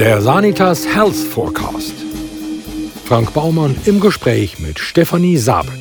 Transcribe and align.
Der 0.00 0.22
Sanitas 0.22 0.86
Health 0.86 1.14
Forecast. 1.14 1.92
Frank 3.04 3.34
Baumann 3.34 3.76
im 3.84 4.00
Gespräch 4.00 4.58
mit 4.58 4.78
Stefanie 4.78 5.36
Sabet. 5.36 5.78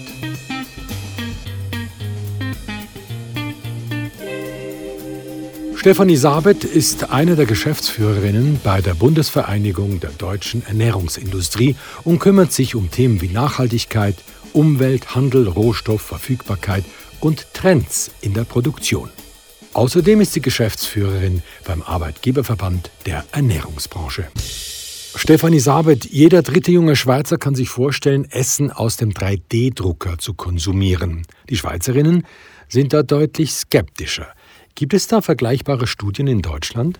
Stefanie 5.74 6.18
Sabet 6.18 6.65
ist 6.65 7.12
eine 7.12 7.37
der 7.37 7.46
Geschäftsführerinnen 7.46 8.60
bei 8.62 8.82
der 8.82 8.94
Bundesvereinigung 8.94 10.01
der 10.01 10.10
deutschen 10.10 10.65
Ernährungsindustrie 10.65 11.78
und 12.04 12.20
kümmert 12.20 12.51
sich 12.51 12.76
um 12.76 12.92
Themen 12.92 13.22
wie 13.22 13.29
Nachhaltigkeit, 13.29 14.15
Umwelt, 14.51 15.15
Handel, 15.15 15.47
Rohstoff, 15.47 16.02
Verfügbarkeit 16.02 16.84
und 17.22 17.54
Trends 17.54 18.12
in 18.20 18.34
der 18.34 18.44
Produktion. 18.44 19.09
Außerdem 19.73 20.22
ist 20.22 20.34
sie 20.34 20.41
Geschäftsführerin 20.41 21.41
beim 21.66 21.82
Arbeitgeberverband 21.82 22.90
der 23.05 23.23
Ernährungsbranche. 23.32 24.28
Stefanie 25.16 25.59
Sabet, 25.59 26.05
jeder 26.05 26.42
dritte 26.42 26.72
junge 26.72 26.95
Schweizer 26.95 27.38
kann 27.38 27.55
sich 27.55 27.70
vorstellen, 27.70 28.26
Essen 28.30 28.72
aus 28.72 28.98
dem 28.98 29.12
3D-Drucker 29.12 30.18
zu 30.18 30.34
konsumieren. 30.34 31.23
Die 31.50 31.58
Schweizerinnen 31.58 32.26
sind 32.68 32.94
da 32.94 33.04
deutlich 33.04 33.54
skeptischer. 33.54 34.28
Gibt 34.76 34.94
es 34.94 35.08
da 35.08 35.22
vergleichbare 35.22 35.88
Studien 35.88 36.28
in 36.28 36.42
Deutschland? 36.42 37.00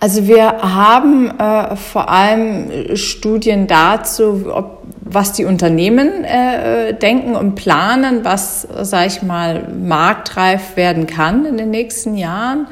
Also 0.00 0.26
wir 0.26 0.44
haben 0.44 1.30
äh, 1.38 1.76
vor 1.76 2.08
allem 2.08 2.96
Studien 2.96 3.66
dazu, 3.66 4.46
ob, 4.52 4.83
was 5.04 5.32
die 5.32 5.44
Unternehmen 5.44 6.24
äh, 6.24 6.94
denken 6.94 7.36
und 7.36 7.54
planen, 7.54 8.24
was, 8.24 8.66
sage 8.82 9.06
ich 9.08 9.22
mal, 9.22 9.68
marktreif 9.68 10.76
werden 10.76 11.06
kann 11.06 11.44
in 11.44 11.58
den 11.58 11.70
nächsten 11.70 12.16
Jahren. 12.16 12.66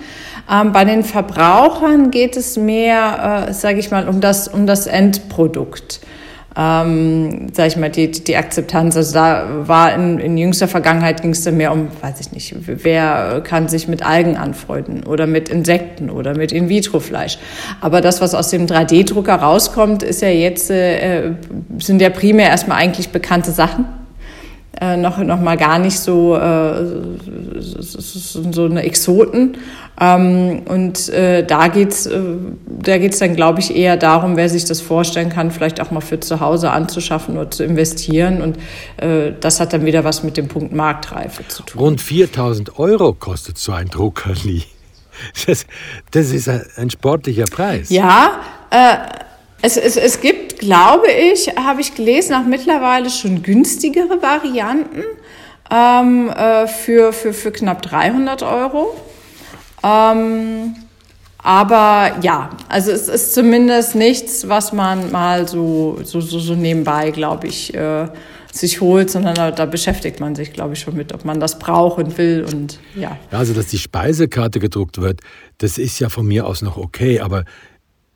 Ähm, 0.50 0.72
bei 0.72 0.84
den 0.84 1.04
Verbrauchern 1.04 2.10
geht 2.10 2.36
es 2.36 2.56
mehr, 2.56 3.46
äh, 3.48 3.52
sage 3.52 3.78
ich 3.78 3.90
mal, 3.90 4.08
um 4.08 4.20
das, 4.20 4.48
um 4.48 4.66
das 4.66 4.86
Endprodukt 4.86 6.00
ähm, 6.56 7.48
sag 7.52 7.68
ich 7.68 7.76
mal, 7.76 7.90
die, 7.90 8.10
die 8.10 8.36
Akzeptanz. 8.36 8.96
Also 8.96 9.14
da 9.14 9.46
war 9.66 9.94
in, 9.94 10.18
in 10.18 10.36
jüngster 10.36 10.68
Vergangenheit 10.68 11.22
ging 11.22 11.30
es 11.30 11.42
dann 11.44 11.56
mehr 11.56 11.72
um, 11.72 11.88
weiß 12.00 12.20
ich 12.20 12.32
nicht, 12.32 12.54
wer 12.66 13.40
kann 13.42 13.68
sich 13.68 13.88
mit 13.88 14.04
Algen 14.04 14.36
anfreunden 14.36 15.04
oder 15.04 15.26
mit 15.26 15.48
Insekten 15.48 16.10
oder 16.10 16.36
mit 16.36 16.52
In-vitro-Fleisch. 16.52 17.38
Aber 17.80 18.00
das, 18.00 18.20
was 18.20 18.34
aus 18.34 18.50
dem 18.50 18.66
3D-Drucker 18.66 19.36
rauskommt, 19.36 20.02
ist 20.02 20.22
ja 20.22 20.28
jetzt, 20.28 20.70
äh, 20.70 21.32
sind 21.78 22.02
ja 22.02 22.10
primär 22.10 22.48
erstmal 22.48 22.78
eigentlich 22.78 23.10
bekannte 23.10 23.50
Sachen 23.50 24.01
äh, 24.80 24.96
noch, 24.96 25.18
noch 25.18 25.40
mal 25.40 25.56
gar 25.56 25.78
nicht 25.78 25.98
so, 25.98 26.36
äh, 26.36 26.84
so 27.58 28.64
eine 28.64 28.82
Exoten. 28.82 29.58
Ähm, 30.00 30.62
und 30.66 31.08
äh, 31.10 31.44
da 31.44 31.68
geht's, 31.68 32.06
äh, 32.06 32.20
da 32.66 32.98
geht's 32.98 33.18
dann, 33.18 33.36
glaube 33.36 33.60
ich, 33.60 33.76
eher 33.76 33.96
darum, 33.96 34.36
wer 34.36 34.48
sich 34.48 34.64
das 34.64 34.80
vorstellen 34.80 35.28
kann, 35.28 35.50
vielleicht 35.50 35.80
auch 35.80 35.90
mal 35.90 36.00
für 36.00 36.18
zu 36.20 36.40
Hause 36.40 36.70
anzuschaffen 36.70 37.36
oder 37.36 37.50
zu 37.50 37.64
investieren. 37.64 38.40
Und 38.40 38.56
äh, 38.96 39.32
das 39.38 39.60
hat 39.60 39.72
dann 39.72 39.84
wieder 39.84 40.04
was 40.04 40.22
mit 40.22 40.36
dem 40.36 40.48
Punkt 40.48 40.72
Marktreife 40.72 41.46
zu 41.48 41.62
tun. 41.64 41.80
Rund 41.80 42.00
4000 42.00 42.78
Euro 42.78 43.12
kostet 43.12 43.58
so 43.58 43.72
ein 43.72 43.88
Druckerli. 43.88 44.64
Das, 45.46 45.66
das 46.10 46.30
ist 46.30 46.48
ein 46.48 46.88
sportlicher 46.88 47.44
Preis. 47.44 47.90
Ja, 47.90 48.40
äh, 48.70 48.96
es, 49.62 49.76
es, 49.76 49.96
es 49.96 50.20
gibt, 50.20 50.58
glaube 50.58 51.06
ich, 51.10 51.48
habe 51.56 51.80
ich 51.80 51.94
gelesen, 51.94 52.34
auch 52.34 52.44
mittlerweile 52.44 53.08
schon 53.10 53.42
günstigere 53.42 54.20
Varianten 54.20 55.04
ähm, 55.70 56.28
äh, 56.28 56.66
für, 56.66 57.12
für, 57.12 57.32
für 57.32 57.52
knapp 57.52 57.80
300 57.82 58.42
Euro. 58.42 58.94
Ähm, 59.84 60.74
aber 61.38 62.18
ja, 62.22 62.50
also 62.68 62.90
es 62.90 63.08
ist 63.08 63.34
zumindest 63.34 63.94
nichts, 63.94 64.48
was 64.48 64.72
man 64.72 65.10
mal 65.10 65.48
so, 65.48 65.98
so, 66.02 66.20
so, 66.20 66.38
so 66.38 66.54
nebenbei, 66.54 67.10
glaube 67.10 67.46
ich, 67.46 67.72
äh, 67.74 68.08
sich 68.52 68.80
holt, 68.80 69.10
sondern 69.10 69.34
da, 69.34 69.50
da, 69.50 69.64
beschäftigt 69.64 70.20
man 70.20 70.34
sich, 70.34 70.52
glaube 70.52 70.74
ich, 70.74 70.80
schon 70.80 70.94
mit, 70.94 71.12
ob 71.14 71.24
man 71.24 71.40
das 71.40 71.58
braucht 71.58 71.98
und 71.98 72.18
will 72.18 72.44
und 72.52 72.78
ja. 72.94 73.16
Also, 73.30 73.54
dass 73.54 73.66
die 73.66 73.78
Speisekarte 73.78 74.60
gedruckt 74.60 75.00
wird, 75.00 75.20
das 75.58 75.78
ist 75.78 75.98
ja 76.00 76.10
von 76.10 76.26
mir 76.26 76.46
aus 76.46 76.62
noch 76.62 76.76
okay, 76.76 77.20
aber 77.20 77.44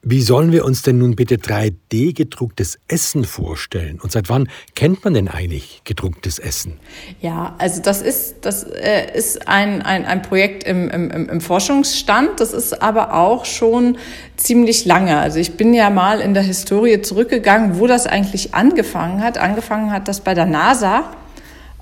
wie 0.08 0.22
sollen 0.22 0.52
wir 0.52 0.64
uns 0.64 0.82
denn 0.82 0.98
nun 0.98 1.16
bitte 1.16 1.34
3D 1.34 2.14
gedrucktes 2.14 2.78
Essen 2.86 3.24
vorstellen? 3.24 3.98
Und 4.00 4.12
seit 4.12 4.28
wann 4.28 4.48
kennt 4.76 5.02
man 5.02 5.14
denn 5.14 5.26
eigentlich 5.26 5.82
gedrucktes 5.82 6.38
Essen? 6.38 6.78
Ja, 7.20 7.56
also 7.58 7.82
das 7.82 8.02
ist, 8.02 8.36
das 8.42 8.62
äh, 8.62 9.12
ist 9.16 9.48
ein, 9.48 9.82
ein, 9.82 10.04
ein 10.04 10.22
Projekt 10.22 10.62
im, 10.62 10.88
im, 10.90 11.28
im 11.28 11.40
Forschungsstand. 11.40 12.38
Das 12.38 12.52
ist 12.52 12.82
aber 12.82 13.14
auch 13.14 13.46
schon 13.46 13.98
ziemlich 14.36 14.84
lange. 14.84 15.18
Also 15.18 15.40
ich 15.40 15.56
bin 15.56 15.74
ja 15.74 15.90
mal 15.90 16.20
in 16.20 16.34
der 16.34 16.44
Historie 16.44 17.02
zurückgegangen, 17.02 17.80
wo 17.80 17.88
das 17.88 18.06
eigentlich 18.06 18.54
angefangen 18.54 19.24
hat. 19.24 19.38
Angefangen 19.38 19.90
hat 19.90 20.06
das 20.06 20.20
bei 20.20 20.34
der 20.34 20.46
NASA. 20.46 21.16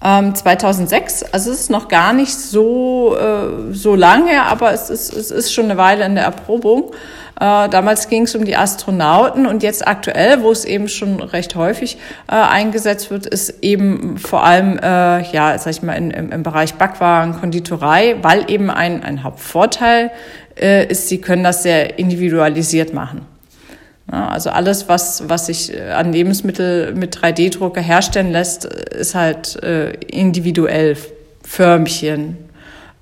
2006, 0.00 1.22
ähm, 1.22 1.28
also 1.32 1.50
es 1.50 1.60
ist 1.60 1.70
noch 1.70 1.88
gar 1.88 2.12
nicht 2.12 2.34
so, 2.34 3.16
äh, 3.16 3.72
so 3.72 3.94
lange, 3.94 4.42
aber 4.42 4.72
es 4.72 4.90
ist, 4.90 5.12
es 5.14 5.30
ist 5.30 5.52
schon 5.52 5.64
eine 5.64 5.76
Weile 5.76 6.04
in 6.04 6.14
der 6.14 6.24
Erprobung. 6.24 6.92
Äh, 7.40 7.68
damals 7.68 8.08
ging 8.08 8.24
es 8.24 8.34
um 8.36 8.44
die 8.44 8.56
Astronauten 8.56 9.46
und 9.46 9.62
jetzt 9.62 9.86
aktuell, 9.86 10.42
wo 10.42 10.52
es 10.52 10.64
eben 10.64 10.88
schon 10.88 11.20
recht 11.20 11.56
häufig 11.56 11.96
äh, 12.28 12.34
eingesetzt 12.34 13.10
wird, 13.10 13.26
ist 13.26 13.62
eben 13.62 14.18
vor 14.18 14.44
allem, 14.44 14.78
äh, 14.78 15.22
ja, 15.32 15.58
sag 15.58 15.72
ich 15.72 15.82
mal, 15.82 15.94
in, 15.94 16.10
im, 16.10 16.30
im 16.30 16.42
Bereich 16.42 16.74
Backwaren, 16.74 17.40
Konditorei, 17.40 18.16
weil 18.22 18.48
eben 18.50 18.70
ein, 18.70 19.02
ein 19.02 19.24
Hauptvorteil 19.24 20.12
äh, 20.60 20.86
ist, 20.86 21.08
sie 21.08 21.20
können 21.20 21.42
das 21.42 21.62
sehr 21.64 21.98
individualisiert 21.98 22.94
machen. 22.94 23.33
Ja, 24.10 24.28
also 24.28 24.50
alles, 24.50 24.88
was, 24.88 25.28
was 25.28 25.46
sich 25.46 25.72
äh, 25.72 25.90
an 25.90 26.12
Lebensmittel 26.12 26.94
mit 26.94 27.16
3D-Drucker 27.16 27.80
herstellen 27.80 28.32
lässt, 28.32 28.64
ist 28.64 29.14
halt 29.14 29.62
äh, 29.62 29.90
individuell. 29.92 30.96
Förmchen, 31.44 32.38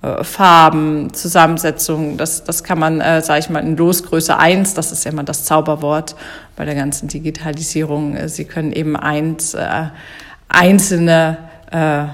äh, 0.03 0.25
Farben, 0.25 1.15
Zusammensetzungen, 1.15 2.17
das, 2.17 2.45
das 2.45 2.65
kann 2.65 2.79
man, 2.79 3.01
äh, 3.01 3.23
sage 3.23 3.41
ich 3.41 3.51
mal, 3.51 3.61
in 3.61 3.77
Losgröße 3.77 4.37
eins. 4.37 4.75
das 4.75 4.93
ist 4.93 5.05
ja 5.05 5.13
immer 5.13 5.23
das 5.25 5.45
Zauberwort 5.45 6.17
bei 6.57 6.65
der 6.65 6.75
ganzen 6.75 7.09
Digitalisierung. 7.09 8.17
Äh, 8.17 8.29
Sie 8.29 8.45
können 8.45 8.73
eben 8.73 8.97
eins, 8.97 9.55
äh, 9.55 9.87
einzelne 10.49 11.39
äh, 11.71 12.05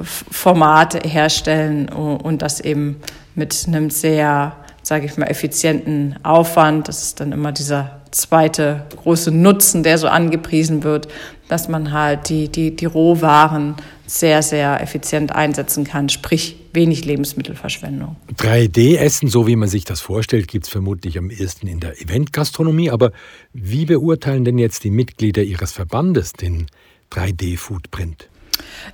Formate 0.00 1.00
herstellen 1.08 1.88
und 1.88 2.40
das 2.40 2.60
eben 2.60 3.00
mit 3.34 3.64
einem 3.66 3.90
sehr, 3.90 4.52
sage 4.88 5.04
ich 5.04 5.18
mal, 5.18 5.26
effizienten 5.26 6.18
Aufwand. 6.22 6.88
Das 6.88 7.02
ist 7.02 7.20
dann 7.20 7.32
immer 7.32 7.52
dieser 7.52 8.00
zweite 8.10 8.86
große 8.96 9.30
Nutzen, 9.30 9.82
der 9.82 9.98
so 9.98 10.08
angepriesen 10.08 10.82
wird, 10.82 11.08
dass 11.46 11.68
man 11.68 11.92
halt 11.92 12.30
die, 12.30 12.48
die, 12.48 12.74
die 12.74 12.86
Rohwaren 12.86 13.74
sehr, 14.06 14.42
sehr 14.42 14.80
effizient 14.80 15.34
einsetzen 15.34 15.84
kann, 15.84 16.08
sprich 16.08 16.56
wenig 16.72 17.04
Lebensmittelverschwendung. 17.04 18.16
3D-Essen, 18.38 19.28
so 19.28 19.46
wie 19.46 19.56
man 19.56 19.68
sich 19.68 19.84
das 19.84 20.00
vorstellt, 20.00 20.48
gibt 20.48 20.64
es 20.64 20.70
vermutlich 20.70 21.18
am 21.18 21.30
ehesten 21.30 21.66
in 21.66 21.80
der 21.80 22.00
Eventgastronomie. 22.00 22.90
Aber 22.90 23.12
wie 23.52 23.84
beurteilen 23.84 24.46
denn 24.46 24.56
jetzt 24.56 24.84
die 24.84 24.90
Mitglieder 24.90 25.42
Ihres 25.42 25.72
Verbandes 25.72 26.32
den 26.32 26.66
3D-Foodprint? 27.12 28.30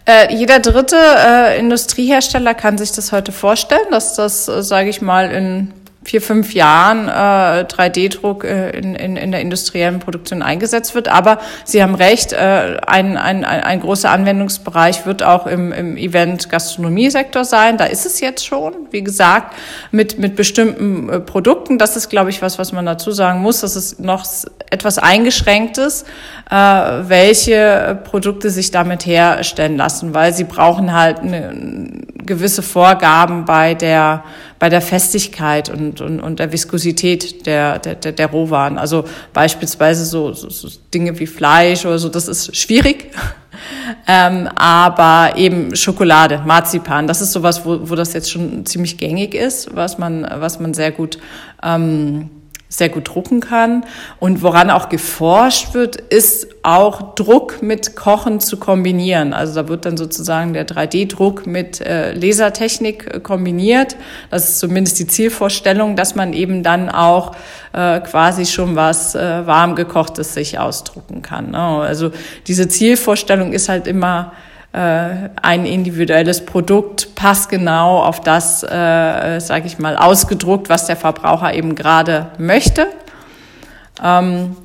Äh, 0.07 0.35
jeder 0.35 0.59
dritte 0.59 0.97
äh, 0.97 1.59
Industriehersteller 1.61 2.55
kann 2.55 2.79
sich 2.79 2.91
das 2.91 3.13
heute 3.13 3.31
vorstellen, 3.31 3.87
dass 3.93 4.17
das, 4.17 4.49
äh, 4.49 4.61
sage 4.65 4.91
ich 4.91 5.01
mal, 5.01 5.31
in 5.31 5.73
vier, 6.05 6.21
fünf 6.21 6.55
Jahren 6.55 7.09
äh, 7.09 7.65
3D-Druck 7.65 8.45
äh, 8.45 8.71
in, 8.71 8.95
in, 8.95 9.17
in 9.17 9.33
der 9.33 9.41
industriellen 9.41 10.01
Produktion 10.01 10.43
eingesetzt 10.43 10.95
wird. 10.95 11.09
Aber 11.09 11.39
Sie 11.65 11.83
haben 11.83 11.95
recht, 11.95 12.33
äh, 12.33 12.79
ein, 12.87 13.17
ein, 13.17 13.45
ein 13.45 13.81
großer 13.81 14.11
Anwendungsbereich 14.11 15.07
wird 15.07 15.23
auch 15.23 15.47
im, 15.47 15.73
im 15.73 15.97
Event-Gastronomie-Sektor 15.97 17.45
sein. 17.45 17.79
Da 17.79 17.87
ist 17.87 18.07
es 18.07 18.21
jetzt 18.21 18.45
schon, 18.47 18.75
wie 18.91 19.03
gesagt, 19.03 19.55
mit, 19.91 20.19
mit 20.19 20.37
bestimmten 20.37 21.09
äh, 21.09 21.21
Produkten. 21.21 21.79
Das 21.79 21.97
ist, 21.97 22.11
glaube 22.11 22.31
ich, 22.31 22.43
was, 22.43 22.59
was 22.59 22.73
man 22.73 22.85
dazu 22.85 23.11
sagen 23.11 23.41
muss. 23.41 23.61
Das 23.61 23.75
ist 23.75 24.01
noch 24.01 24.25
etwas 24.71 24.99
eingeschränktes, 24.99 26.05
äh, 26.51 26.55
welche 26.57 27.99
Produkte 28.05 28.51
sich 28.51 28.71
damit 28.71 29.07
herstellen 29.07 29.77
lassen, 29.77 30.15
weil 30.15 30.35
sie 30.35 30.45
brauchen 30.45 30.93
halt 30.93 31.21
eine, 31.21 32.05
gewisse 32.27 32.63
Vorgaben 32.63 33.45
bei 33.45 33.75
der, 33.75 34.25
bei 34.65 34.71
der 34.71 34.81
Festigkeit 34.81 35.69
und, 35.69 36.01
und, 36.01 36.21
und 36.21 36.39
der 36.39 36.51
Viskosität 36.51 37.45
der, 37.45 37.79
der, 37.79 37.97
der 37.97 38.27
Rohwaren. 38.29 38.79
Also 38.79 39.05
beispielsweise 39.35 40.07
so, 40.07 40.33
so, 40.33 40.49
so 40.49 40.71
Dinge 40.95 41.19
wie 41.19 41.27
Fleisch 41.27 41.85
oder 41.85 41.99
so, 41.99 42.09
das 42.09 42.29
ist 42.29 42.57
schwierig. 42.57 43.11
ähm, 44.09 44.49
aber 44.57 45.37
eben 45.37 45.77
Schokolade, 45.77 46.41
Marzipan, 46.47 47.07
das 47.07 47.21
ist 47.21 47.33
sowas, 47.33 47.67
wo, 47.67 47.91
wo 47.91 47.95
das 47.95 48.15
jetzt 48.15 48.31
schon 48.31 48.65
ziemlich 48.65 48.97
gängig 48.97 49.35
ist, 49.35 49.77
was 49.77 49.99
man, 49.99 50.27
was 50.37 50.59
man 50.59 50.73
sehr 50.73 50.93
gut 50.93 51.19
ähm, 51.63 52.31
sehr 52.69 52.89
gut 52.89 53.09
drucken 53.09 53.41
kann. 53.41 53.85
Und 54.19 54.43
woran 54.43 54.71
auch 54.71 54.89
geforscht 54.89 55.75
wird, 55.75 55.97
ist 55.97 56.49
auch 56.63 57.15
Druck 57.15 57.63
mit 57.63 57.95
Kochen 57.95 58.41
zu 58.41 58.59
kombinieren. 58.59 59.33
Also 59.33 59.63
da 59.63 59.69
wird 59.69 59.85
dann 59.87 59.97
sozusagen 59.97 60.55
der 60.55 60.67
3D-Druck 60.67 61.47
mit 61.47 61.81
äh, 61.81 62.13
Lasertechnik 62.13 63.15
äh, 63.15 63.21
kombiniert. 63.21 63.97
Das 64.31 64.49
ist 64.49 64.59
zumindest 64.59 64.99
die 64.99 65.07
Zielvorstellung, 65.07 65.95
dass 65.95 66.15
man 66.15 66.33
eben 66.33 66.63
dann 66.63 66.89
auch 66.89 67.37
äh, 67.73 68.01
quasi 68.01 68.47
schon 68.47 68.77
was 68.77 69.15
äh, 69.15 69.47
warm 69.47 69.77
gekochtes 69.77 70.35
sich 70.35 70.59
ausdrucken 70.59 71.23
kann. 71.23 71.53
Ne? 71.53 71.59
Also 71.59 72.11
diese 72.47 72.69
Zielvorstellung 72.69 73.53
ist 73.53 73.69
halt 73.69 73.87
immer 73.87 74.33
ein 74.77 75.67
individuelles 75.67 76.45
Produkt 76.45 77.15
passgenau 77.15 78.03
auf 78.03 78.21
das, 78.21 78.63
äh, 78.65 79.39
sage 79.39 79.67
ich 79.67 79.79
mal, 79.79 79.97
ausgedruckt, 79.97 80.69
was 80.69 80.87
der 80.87 80.97
Verbraucher 80.97 81.55
eben 81.55 81.75
gerade 81.75 82.33
möchte. 82.39 82.89
Ähm, 84.03 84.57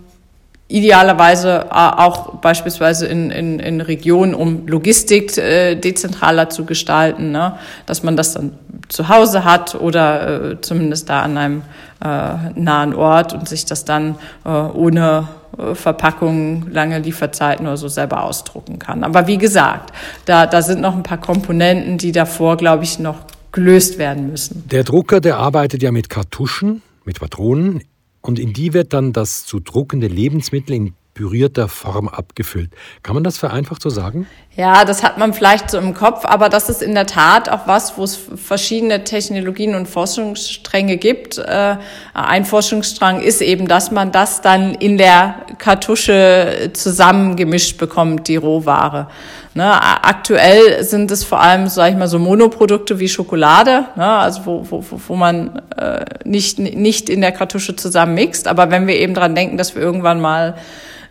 idealerweise 0.69 1.65
äh, 1.69 1.73
auch 1.73 2.35
beispielsweise 2.35 3.07
in, 3.07 3.31
in, 3.31 3.59
in 3.59 3.81
Regionen, 3.81 4.33
um 4.33 4.67
Logistik 4.67 5.35
äh, 5.37 5.75
dezentraler 5.75 6.49
zu 6.49 6.65
gestalten, 6.65 7.31
ne? 7.31 7.57
dass 7.85 8.03
man 8.03 8.15
das 8.15 8.33
dann 8.33 8.53
zu 8.87 9.09
Hause 9.09 9.43
hat 9.43 9.75
oder 9.75 10.51
äh, 10.51 10.61
zumindest 10.61 11.09
da 11.09 11.21
an 11.21 11.37
einem 11.37 11.61
äh, 12.03 12.51
nahen 12.55 12.93
Ort 12.93 13.33
und 13.33 13.49
sich 13.49 13.65
das 13.65 13.83
dann 13.83 14.15
äh, 14.45 14.49
ohne 14.49 15.27
äh, 15.27 15.38
Verpackungen, 15.73 16.71
lange 16.71 16.99
Lieferzeiten 16.99 17.65
oder 17.65 17.77
so 17.77 17.87
selber 17.87 18.23
ausdrucken 18.23 18.79
kann. 18.79 19.03
Aber 19.03 19.27
wie 19.27 19.37
gesagt, 19.37 19.93
da, 20.25 20.45
da 20.45 20.61
sind 20.61 20.81
noch 20.81 20.95
ein 20.95 21.03
paar 21.03 21.19
Komponenten, 21.19 21.97
die 21.97 22.11
davor, 22.11 22.57
glaube 22.57 22.83
ich, 22.83 22.99
noch 22.99 23.17
gelöst 23.51 23.97
werden 23.97 24.29
müssen. 24.29 24.63
Der 24.69 24.83
Drucker, 24.83 25.21
der 25.21 25.37
arbeitet 25.37 25.81
ja 25.81 25.91
mit 25.91 26.09
Kartuschen, 26.09 26.81
mit 27.05 27.19
Patronen 27.19 27.83
und 28.21 28.39
in 28.39 28.53
die 28.53 28.73
wird 28.73 28.93
dann 28.93 29.13
das 29.13 29.45
zu 29.45 29.59
druckende 29.59 30.07
Lebensmittel 30.07 30.75
in 30.75 30.93
pürierter 31.19 31.67
Form 31.67 32.07
abgefüllt. 32.07 32.71
Kann 33.03 33.13
man 33.13 33.25
das 33.25 33.37
vereinfacht 33.37 33.81
so 33.81 33.89
sagen? 33.89 34.25
Ja, 34.55 34.85
das 34.85 35.03
hat 35.03 35.17
man 35.17 35.33
vielleicht 35.33 35.69
so 35.69 35.77
im 35.77 35.93
Kopf, 35.93 36.23
aber 36.23 36.47
das 36.47 36.69
ist 36.69 36.81
in 36.81 36.95
der 36.95 37.07
Tat 37.07 37.49
auch 37.49 37.67
was, 37.67 37.97
wo 37.97 38.05
es 38.05 38.17
verschiedene 38.35 39.03
Technologien 39.03 39.75
und 39.75 39.89
Forschungsstränge 39.89 40.95
gibt. 40.95 41.37
Äh, 41.37 41.75
ein 42.13 42.45
Forschungsstrang 42.45 43.19
ist 43.19 43.41
eben, 43.41 43.67
dass 43.67 43.91
man 43.91 44.13
das 44.13 44.39
dann 44.39 44.73
in 44.75 44.97
der 44.97 45.35
Kartusche 45.57 46.69
zusammengemischt 46.71 47.77
bekommt, 47.77 48.29
die 48.29 48.37
Rohware. 48.37 49.07
Ne, 49.55 49.73
aktuell 49.73 50.85
sind 50.85 51.11
es 51.11 51.25
vor 51.25 51.41
allem, 51.41 51.67
sage 51.67 51.91
ich 51.91 51.97
mal, 51.97 52.07
so 52.07 52.17
Monoprodukte 52.17 52.99
wie 52.99 53.09
Schokolade, 53.09 53.87
ne, 53.97 54.07
also 54.07 54.45
wo, 54.45 54.65
wo, 54.69 54.83
wo 55.05 55.15
man 55.15 55.61
äh, 55.75 56.05
nicht, 56.23 56.59
nicht 56.59 57.09
in 57.09 57.19
der 57.19 57.33
Kartusche 57.33 57.75
zusammen 57.75 58.13
mixt. 58.13 58.47
Aber 58.47 58.71
wenn 58.71 58.87
wir 58.87 58.95
eben 58.95 59.13
dran 59.13 59.35
denken, 59.35 59.57
dass 59.57 59.75
wir 59.75 59.81
irgendwann 59.81 60.21
mal 60.21 60.55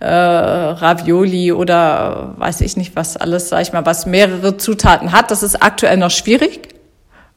äh, 0.01 0.07
Ravioli 0.07 1.53
oder 1.53 2.35
weiß 2.39 2.61
ich 2.61 2.77
nicht 2.77 2.95
was 2.97 3.17
alles, 3.17 3.49
sag 3.49 3.63
ich 3.63 3.73
mal, 3.73 3.85
was 3.87 4.07
mehrere 4.07 4.57
Zutaten 4.57 5.13
hat. 5.13 5.31
Das 5.31 5.43
ist 5.43 5.63
aktuell 5.63 5.97
noch 5.97 6.11
schwierig. 6.11 6.69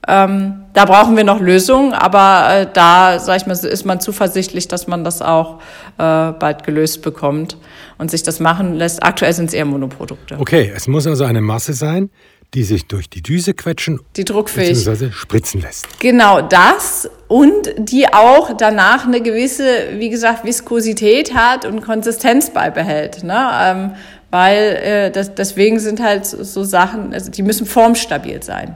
Ähm, 0.08 0.64
da 0.74 0.86
brauchen 0.86 1.16
wir 1.16 1.24
noch 1.24 1.40
Lösungen, 1.40 1.94
aber 1.94 2.48
äh, 2.50 2.68
da, 2.74 3.20
sag 3.20 3.38
ich 3.38 3.46
mal, 3.46 3.54
ist 3.54 3.86
man 3.86 4.00
zuversichtlich, 4.00 4.68
dass 4.68 4.88
man 4.88 5.04
das 5.04 5.22
auch 5.22 5.60
äh, 6.00 6.32
bald 6.32 6.64
gelöst 6.64 7.04
bekommt 7.04 7.58
und 8.00 8.10
sich 8.10 8.24
das 8.24 8.40
machen 8.40 8.74
lässt. 8.74 9.04
Aktuell 9.04 9.34
sind 9.34 9.50
es 9.50 9.54
eher 9.54 9.66
Monoprodukte. 9.66 10.38
Okay, 10.40 10.72
es 10.76 10.88
muss 10.88 11.06
also 11.06 11.24
eine 11.24 11.42
Masse 11.42 11.74
sein, 11.74 12.10
die 12.54 12.64
sich 12.64 12.86
durch 12.86 13.10
die 13.10 13.22
Düse 13.22 13.54
quetschen, 13.54 14.02
die 14.18 14.26
druckfähig 14.26 14.84
bzw. 14.84 15.12
spritzen 15.12 15.62
lässt. 15.62 16.00
Genau 16.00 16.42
das 16.42 17.10
und 17.28 17.74
die 17.78 18.14
auch 18.14 18.56
danach 18.58 19.06
eine 19.06 19.22
gewisse, 19.22 19.98
wie 19.98 20.10
gesagt, 20.10 20.44
Viskosität 20.44 21.34
hat 21.34 21.66
und 21.66 21.82
Konsistenz 21.82 22.50
beibehält. 22.50 23.24
Ne? 23.24 23.50
Ähm, 23.62 23.92
weil 24.32 24.58
äh, 24.58 25.12
das, 25.12 25.34
deswegen 25.36 25.80
sind 25.80 26.02
halt 26.02 26.26
so 26.26 26.64
Sachen, 26.64 27.14
also 27.14 27.32
die 27.32 27.44
müssen 27.44 27.66
formstabil 27.66 28.44
sein. 28.44 28.76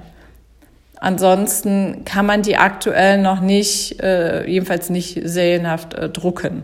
Ansonsten 1.00 2.04
kann 2.06 2.26
man 2.26 2.42
die 2.42 2.58
aktuell 2.58 3.22
noch 3.22 3.42
nicht, 3.42 4.02
äh, 4.02 4.48
jedenfalls 4.48 4.90
nicht 4.90 5.20
serienhaft 5.24 5.94
äh, 5.94 6.10
drucken. 6.10 6.64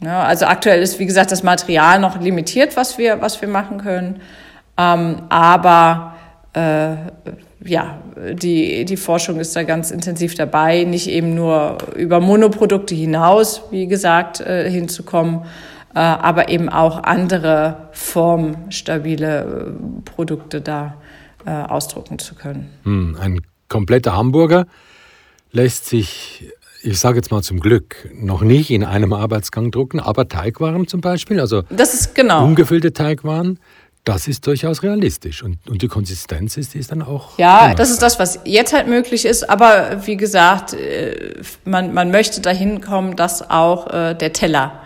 Ja, 0.00 0.24
also 0.24 0.46
aktuell 0.46 0.82
ist, 0.82 0.98
wie 0.98 1.06
gesagt, 1.06 1.32
das 1.32 1.42
Material 1.42 1.98
noch 1.98 2.20
limitiert, 2.20 2.76
was 2.76 2.98
wir, 2.98 3.20
was 3.20 3.40
wir 3.40 3.48
machen 3.48 3.78
können. 3.78 4.20
Ähm, 4.78 5.22
aber 5.28 6.14
äh, 6.52 6.96
ja, 7.64 7.98
die, 8.32 8.84
die 8.84 8.96
Forschung 8.96 9.38
ist 9.40 9.56
da 9.56 9.62
ganz 9.62 9.90
intensiv 9.90 10.34
dabei, 10.34 10.84
nicht 10.84 11.08
eben 11.08 11.34
nur 11.34 11.78
über 11.96 12.20
Monoprodukte 12.20 12.94
hinaus, 12.94 13.62
wie 13.70 13.86
gesagt, 13.86 14.40
äh, 14.40 14.70
hinzukommen, 14.70 15.42
äh, 15.94 15.98
aber 15.98 16.48
eben 16.48 16.68
auch 16.68 17.02
andere 17.02 17.88
formstabile 17.92 19.40
äh, 19.40 20.02
Produkte 20.04 20.60
da 20.60 20.96
äh, 21.44 21.50
ausdrucken 21.50 22.18
zu 22.18 22.34
können. 22.34 22.70
Hm, 22.84 23.16
ein 23.20 23.40
kompletter 23.68 24.16
Hamburger 24.16 24.66
lässt 25.52 25.86
sich 25.86 26.52
ich 26.82 27.00
sage 27.00 27.16
jetzt 27.16 27.32
mal 27.32 27.42
zum 27.42 27.58
Glück, 27.58 28.08
noch 28.14 28.42
nicht 28.42 28.70
in 28.70 28.84
einem 28.84 29.12
Arbeitsgang 29.12 29.72
drucken, 29.72 29.98
aber 29.98 30.28
Teigwaren 30.28 30.86
zum 30.86 31.00
Beispiel, 31.00 31.40
also 31.40 31.62
das 31.68 31.94
ist 31.94 32.14
genau. 32.14 32.44
ungefüllte 32.44 32.92
Teigwaren, 32.92 33.58
das 34.06 34.28
ist 34.28 34.46
durchaus 34.46 34.84
realistisch. 34.84 35.42
Und, 35.42 35.58
und 35.68 35.82
die 35.82 35.88
Konsistenz 35.88 36.56
ist, 36.56 36.76
ist 36.76 36.92
dann 36.92 37.02
auch. 37.02 37.36
Ja, 37.38 37.58
anders. 37.58 37.76
das 37.76 37.90
ist 37.90 38.02
das, 38.02 38.18
was 38.20 38.38
jetzt 38.44 38.72
halt 38.72 38.86
möglich 38.86 39.26
ist. 39.26 39.50
Aber 39.50 40.06
wie 40.06 40.16
gesagt, 40.16 40.74
äh, 40.74 41.34
man, 41.64 41.92
man 41.92 42.12
möchte 42.12 42.40
dahin 42.40 42.80
kommen, 42.80 43.16
dass 43.16 43.50
auch 43.50 43.92
äh, 43.92 44.14
der 44.14 44.32
Teller 44.32 44.80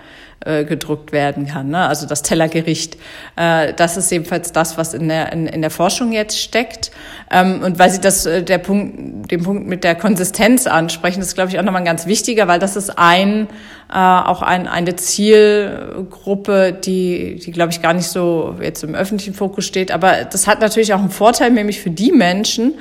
äh, 0.44 0.64
gedruckt 0.64 1.12
werden 1.12 1.46
kann. 1.46 1.68
Ne? 1.68 1.86
Also 1.86 2.06
das 2.06 2.22
Tellergericht. 2.22 2.96
Äh, 3.36 3.74
das 3.74 3.98
ist 3.98 4.10
jedenfalls 4.10 4.52
das, 4.52 4.78
was 4.78 4.94
in 4.94 5.08
der, 5.08 5.32
in, 5.32 5.46
in 5.46 5.60
der 5.60 5.70
Forschung 5.70 6.12
jetzt 6.12 6.40
steckt. 6.40 6.90
Ähm, 7.30 7.60
und 7.62 7.78
weil 7.78 7.90
Sie 7.90 8.00
das, 8.00 8.24
äh, 8.24 8.42
der 8.42 8.56
Punkt, 8.56 9.30
den 9.30 9.42
Punkt 9.42 9.66
mit 9.66 9.84
der 9.84 9.94
Konsistenz 9.94 10.66
ansprechen, 10.66 11.20
das 11.20 11.28
ist, 11.28 11.34
glaube 11.34 11.50
ich, 11.50 11.58
auch 11.58 11.62
nochmal 11.62 11.82
ein 11.82 11.86
ganz 11.86 12.06
wichtiger, 12.06 12.48
weil 12.48 12.58
das 12.58 12.76
ist 12.76 12.98
ein, 12.98 13.48
äh, 13.92 13.96
auch 13.96 14.40
ein, 14.40 14.66
eine 14.66 14.96
Zielgruppe, 14.96 16.72
die, 16.72 17.38
die, 17.44 17.52
glaube 17.52 17.72
ich, 17.72 17.82
gar 17.82 17.92
nicht 17.92 18.08
so 18.08 18.56
jetzt 18.62 18.82
im 18.82 18.94
öffentlichen 18.94 19.34
Fokus 19.34 19.66
steht. 19.66 19.92
Aber 19.92 20.24
das 20.24 20.46
hat 20.46 20.60
natürlich 20.60 20.94
auch 20.94 21.00
einen 21.00 21.10
Vorteil, 21.10 21.50
nämlich 21.50 21.80
für 21.80 21.90
die 21.90 22.12
Menschen, 22.12 22.74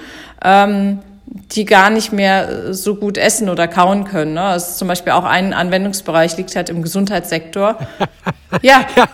ähm, 0.43 0.99
die 1.31 1.65
gar 1.65 1.89
nicht 1.89 2.11
mehr 2.11 2.73
so 2.73 2.95
gut 2.95 3.17
essen 3.17 3.49
oder 3.49 3.67
kauen 3.67 4.05
können. 4.05 4.33
Ne? 4.33 4.41
Das 4.41 4.71
ist 4.71 4.77
zum 4.79 4.87
Beispiel 4.87 5.13
auch 5.13 5.25
ein 5.25 5.53
Anwendungsbereich, 5.53 6.37
liegt 6.37 6.55
halt 6.55 6.69
im 6.69 6.81
Gesundheitssektor. 6.81 7.77
ja. 8.61 8.85
ja 8.95 9.05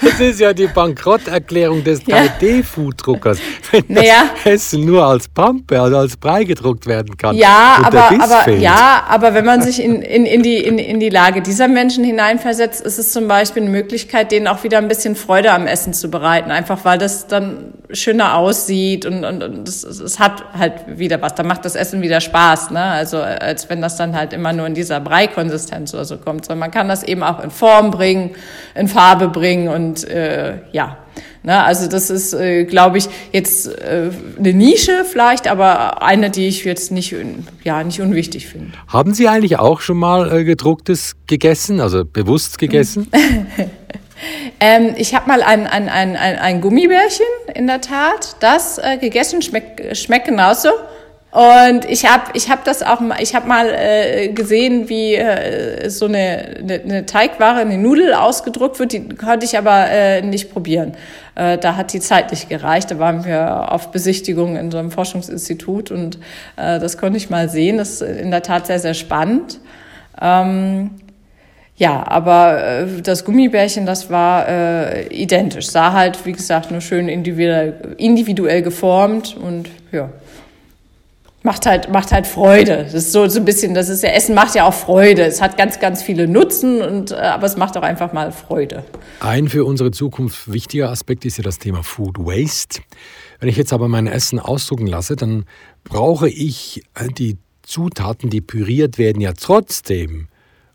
das 0.00 0.20
ist 0.20 0.40
ja 0.40 0.52
die 0.52 0.68
Bankrotterklärung 0.68 1.82
des 1.82 2.02
3D-Food-Druckers, 2.02 3.38
wenn 3.72 3.84
naja. 3.88 4.30
das 4.44 4.52
Essen 4.52 4.84
nur 4.84 5.04
als 5.04 5.28
Pampe, 5.28 5.80
also 5.80 5.98
als 5.98 6.16
Brei 6.16 6.44
gedruckt 6.44 6.86
werden 6.86 7.16
kann. 7.16 7.36
Ja, 7.36 7.78
aber, 7.82 8.10
aber, 8.20 8.50
ja 8.52 9.04
aber 9.08 9.34
wenn 9.34 9.44
man 9.44 9.62
sich 9.62 9.82
in, 9.82 10.02
in, 10.02 10.26
in, 10.26 10.42
die, 10.42 10.58
in, 10.58 10.78
in 10.78 11.00
die 11.00 11.10
Lage 11.10 11.42
dieser 11.42 11.66
Menschen 11.66 12.04
hineinversetzt, 12.04 12.80
ist 12.84 12.98
es 12.98 13.12
zum 13.12 13.26
Beispiel 13.26 13.62
eine 13.62 13.70
Möglichkeit, 13.70 14.30
denen 14.30 14.46
auch 14.46 14.62
wieder 14.62 14.78
ein 14.78 14.88
bisschen 14.88 15.16
Freude 15.16 15.52
am 15.52 15.66
Essen 15.66 15.92
zu 15.92 16.08
bereiten, 16.08 16.50
einfach 16.52 16.84
weil 16.84 16.98
das 16.98 17.26
dann 17.26 17.72
schöner 17.92 18.36
aussieht 18.36 19.06
und, 19.06 19.24
und, 19.24 19.42
und 19.42 19.68
es, 19.68 19.84
es 19.84 20.18
hat 20.18 20.44
halt 20.52 20.98
wieder 20.98 21.20
was. 21.22 21.34
Da 21.34 21.42
macht 21.42 21.64
das 21.64 21.74
Essen 21.74 22.02
wieder 22.02 22.20
Spaß, 22.20 22.70
ne? 22.70 22.82
Also 22.82 23.18
als 23.18 23.68
wenn 23.70 23.80
das 23.80 23.96
dann 23.96 24.16
halt 24.16 24.32
immer 24.32 24.52
nur 24.52 24.66
in 24.66 24.74
dieser 24.74 25.00
Breikonsistenz 25.00 25.94
oder 25.94 26.04
so 26.04 26.18
kommt. 26.18 26.44
Sondern 26.44 26.60
man 26.60 26.70
kann 26.70 26.88
das 26.88 27.02
eben 27.02 27.22
auch 27.22 27.42
in 27.42 27.50
Form 27.50 27.90
bringen, 27.90 28.30
in 28.74 28.88
Farbe 28.88 29.28
bringen 29.28 29.68
und 29.68 30.08
äh, 30.08 30.58
ja. 30.72 30.98
Ne, 31.44 31.62
also 31.62 31.88
das 31.88 32.08
ist, 32.08 32.34
äh, 32.34 32.64
glaube 32.64 32.98
ich, 32.98 33.08
jetzt 33.32 33.66
äh, 33.66 34.10
eine 34.38 34.52
Nische 34.52 35.04
vielleicht, 35.04 35.48
aber 35.48 36.00
eine, 36.02 36.30
die 36.30 36.46
ich 36.46 36.64
jetzt 36.64 36.92
nicht, 36.92 37.14
ja, 37.64 37.82
nicht 37.82 38.00
unwichtig 38.00 38.46
finde. 38.46 38.70
Haben 38.86 39.12
Sie 39.12 39.26
eigentlich 39.28 39.58
auch 39.58 39.80
schon 39.80 39.96
mal 39.96 40.32
äh, 40.32 40.44
gedrucktes 40.44 41.16
gegessen, 41.26 41.80
also 41.80 42.04
bewusst 42.04 42.58
gegessen? 42.58 43.08
Ähm, 44.60 44.94
ich 44.96 45.14
habe 45.14 45.28
mal 45.28 45.42
ein, 45.42 45.66
ein, 45.66 45.88
ein, 45.88 46.16
ein, 46.16 46.38
ein 46.38 46.60
Gummibärchen, 46.60 47.26
in 47.54 47.66
der 47.66 47.80
Tat, 47.80 48.36
das 48.40 48.78
äh, 48.78 48.98
gegessen, 48.98 49.42
schmeckt, 49.42 49.96
schmeckt 49.96 50.26
genauso. 50.26 50.70
Und 51.32 51.86
ich 51.86 52.04
habe 52.04 52.24
ich 52.34 52.50
hab 52.50 52.62
das 52.64 52.82
auch 52.82 53.00
ich 53.18 53.34
habe 53.34 53.48
mal 53.48 53.66
äh, 53.70 54.28
gesehen, 54.28 54.90
wie 54.90 55.14
äh, 55.14 55.88
so 55.88 56.04
eine, 56.04 56.56
eine, 56.58 56.74
eine 56.74 57.06
Teigware, 57.06 57.60
eine 57.60 57.78
Nudel 57.78 58.12
ausgedruckt 58.12 58.78
wird. 58.78 58.92
Die 58.92 59.08
konnte 59.08 59.46
ich 59.46 59.56
aber 59.56 59.88
äh, 59.88 60.20
nicht 60.20 60.52
probieren. 60.52 60.92
Äh, 61.34 61.56
da 61.56 61.76
hat 61.76 61.94
die 61.94 62.00
Zeit 62.00 62.32
nicht 62.32 62.50
gereicht. 62.50 62.90
Da 62.90 62.98
waren 62.98 63.24
wir 63.24 63.72
auf 63.72 63.92
Besichtigung 63.92 64.56
in 64.56 64.70
so 64.70 64.76
einem 64.76 64.90
Forschungsinstitut 64.90 65.90
und 65.90 66.16
äh, 66.56 66.78
das 66.78 66.98
konnte 66.98 67.16
ich 67.16 67.30
mal 67.30 67.48
sehen. 67.48 67.78
Das 67.78 68.02
ist 68.02 68.02
in 68.02 68.30
der 68.30 68.42
Tat 68.42 68.66
sehr, 68.66 68.78
sehr 68.78 68.94
spannend. 68.94 69.58
Ähm, 70.20 70.90
ja, 71.82 72.06
aber 72.06 72.64
äh, 72.64 73.02
das 73.02 73.24
Gummibärchen, 73.24 73.86
das 73.86 74.08
war 74.08 74.48
äh, 74.48 75.08
identisch. 75.08 75.66
Sah 75.66 75.92
halt, 75.92 76.24
wie 76.24 76.30
gesagt, 76.30 76.70
nur 76.70 76.80
schön 76.80 77.08
individuell, 77.08 77.96
individuell 77.98 78.62
geformt 78.62 79.36
und 79.36 79.68
ja. 79.90 80.08
macht 81.42 81.66
halt, 81.66 81.90
macht 81.90 82.12
halt 82.12 82.28
Freude. 82.28 82.84
Das 82.84 82.94
ist 82.94 83.10
so, 83.10 83.26
so 83.26 83.40
ein 83.40 83.44
bisschen, 83.44 83.74
das 83.74 83.88
ist 83.88 84.04
ja, 84.04 84.10
Essen 84.10 84.32
macht 84.32 84.54
ja 84.54 84.64
auch 84.64 84.74
Freude. 84.74 85.24
Es 85.24 85.42
hat 85.42 85.56
ganz, 85.56 85.80
ganz 85.80 86.04
viele 86.04 86.28
Nutzen 86.28 86.80
und, 86.80 87.10
äh, 87.10 87.16
aber 87.16 87.46
es 87.46 87.56
macht 87.56 87.76
auch 87.76 87.82
einfach 87.82 88.12
mal 88.12 88.30
Freude. 88.30 88.84
Ein 89.18 89.48
für 89.48 89.64
unsere 89.64 89.90
Zukunft 89.90 90.52
wichtiger 90.52 90.88
Aspekt 90.88 91.24
ist 91.24 91.38
ja 91.38 91.42
das 91.42 91.58
Thema 91.58 91.82
Food 91.82 92.16
Waste. 92.16 92.80
Wenn 93.40 93.48
ich 93.48 93.56
jetzt 93.56 93.72
aber 93.72 93.88
mein 93.88 94.06
Essen 94.06 94.38
ausdrucken 94.38 94.86
lasse, 94.86 95.16
dann 95.16 95.46
brauche 95.82 96.28
ich 96.28 96.84
äh, 96.94 97.08
die 97.08 97.38
Zutaten, 97.62 98.30
die 98.30 98.40
püriert 98.40 98.98
werden, 98.98 99.20
ja 99.20 99.32
trotzdem. 99.32 100.28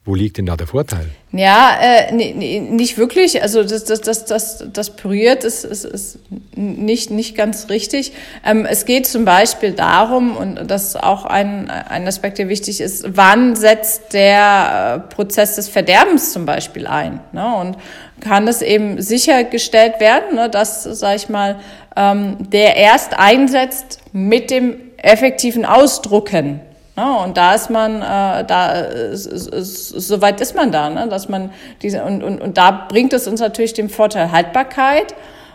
Wo 0.08 0.16
liegt 0.16 0.38
denn 0.38 0.46
da 0.46 0.56
der 0.56 0.68
Vorteil? 0.68 1.08
Ja, 1.34 1.78
äh, 1.82 2.14
nicht 2.14 2.98
wirklich. 2.98 3.42
Also 3.44 3.62
das, 3.62 3.84
das, 3.84 4.00
das, 4.00 4.24
das, 4.24 4.64
das 4.72 4.96
püriert 4.96 5.44
ist, 5.44 5.66
ist, 5.66 5.84
ist 5.84 6.20
nicht, 6.56 7.12
nicht 7.12 7.36
ganz 7.36 7.68
richtig. 7.70 8.14
Ähm, 8.46 8.66
es 8.66 8.86
geht 8.86 9.06
zum 9.06 9.26
Beispiel 9.26 9.74
darum, 9.74 10.38
und 10.38 10.72
das 10.72 10.88
ist 10.88 11.04
auch 11.04 11.26
ein, 11.26 11.70
ein 11.70 12.08
Aspekt, 12.08 12.38
der 12.38 12.48
wichtig 12.48 12.80
ist, 12.80 13.18
wann 13.18 13.58
setzt 13.58 14.14
der 14.14 15.04
äh, 15.10 15.14
Prozess 15.14 15.56
des 15.56 15.68
Verderbens 15.68 16.32
zum 16.32 16.46
Beispiel 16.46 16.88
ein? 16.88 17.20
Ne? 17.34 17.56
Und 17.58 17.78
kann 18.22 18.48
es 18.48 18.62
eben 18.62 19.02
sichergestellt 19.02 20.00
werden, 20.00 20.36
ne, 20.36 20.50
dass, 20.50 20.84
sag 20.84 21.18
ich 21.18 21.28
mal, 21.28 21.60
ähm, 21.98 22.38
der 22.50 22.78
erst 22.78 23.20
einsetzt 23.20 24.00
mit 24.14 24.52
dem 24.52 24.78
effektiven 24.96 25.66
Ausdrucken 25.66 26.62
Ne? 26.98 27.20
Und 27.24 27.38
da 27.38 27.54
ist 27.54 27.70
man, 27.70 28.02
äh, 28.02 28.44
da 28.44 28.72
ist, 28.72 29.28
ist, 29.28 30.56
man 30.56 30.72
da, 30.72 30.90
ne? 30.90 31.08
dass 31.08 31.30
man 31.30 31.52
diese 31.82 32.04
und, 32.04 32.24
und, 32.24 32.42
und 32.42 32.58
da 32.58 32.88
bringt 32.90 33.14
es 33.14 33.28
uns 33.28 33.40
natürlich 33.40 33.74
den 33.74 33.88
Vorteil 33.88 34.32
Haltbarkeit, 34.32 35.14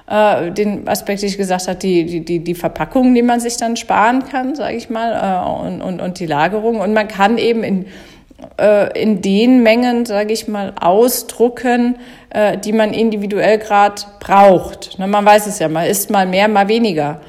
äh, 0.08 0.52
den 0.52 0.88
Aspekt, 0.88 1.20
den 1.20 1.28
ich 1.28 1.36
gesagt 1.36 1.66
habe, 1.66 1.78
die, 1.78 2.06
die, 2.06 2.24
die, 2.24 2.38
die 2.38 2.54
Verpackungen, 2.54 3.14
die 3.14 3.22
man 3.22 3.40
sich 3.40 3.56
dann 3.56 3.76
sparen 3.76 4.24
kann, 4.28 4.54
sage 4.54 4.76
ich 4.76 4.88
mal, 4.88 5.12
äh, 5.12 5.66
und, 5.66 5.82
und, 5.82 6.00
und 6.00 6.20
die 6.20 6.26
Lagerung. 6.26 6.80
Und 6.80 6.94
man 6.94 7.08
kann 7.08 7.36
eben 7.38 7.64
in 7.64 7.86
äh, 8.60 9.00
in 9.00 9.22
den 9.22 9.62
Mengen, 9.62 10.04
sage 10.04 10.32
ich 10.32 10.48
mal, 10.48 10.72
ausdrucken, 10.80 11.96
äh, 12.30 12.58
die 12.58 12.72
man 12.72 12.92
individuell 12.92 13.58
gerade 13.58 14.02
braucht. 14.18 14.98
Ne? 14.98 15.06
Man 15.06 15.24
weiß 15.24 15.46
es 15.46 15.60
ja, 15.60 15.68
man 15.68 15.86
isst 15.86 16.10
mal 16.10 16.26
mehr, 16.26 16.48
mal 16.48 16.66
weniger 16.66 17.20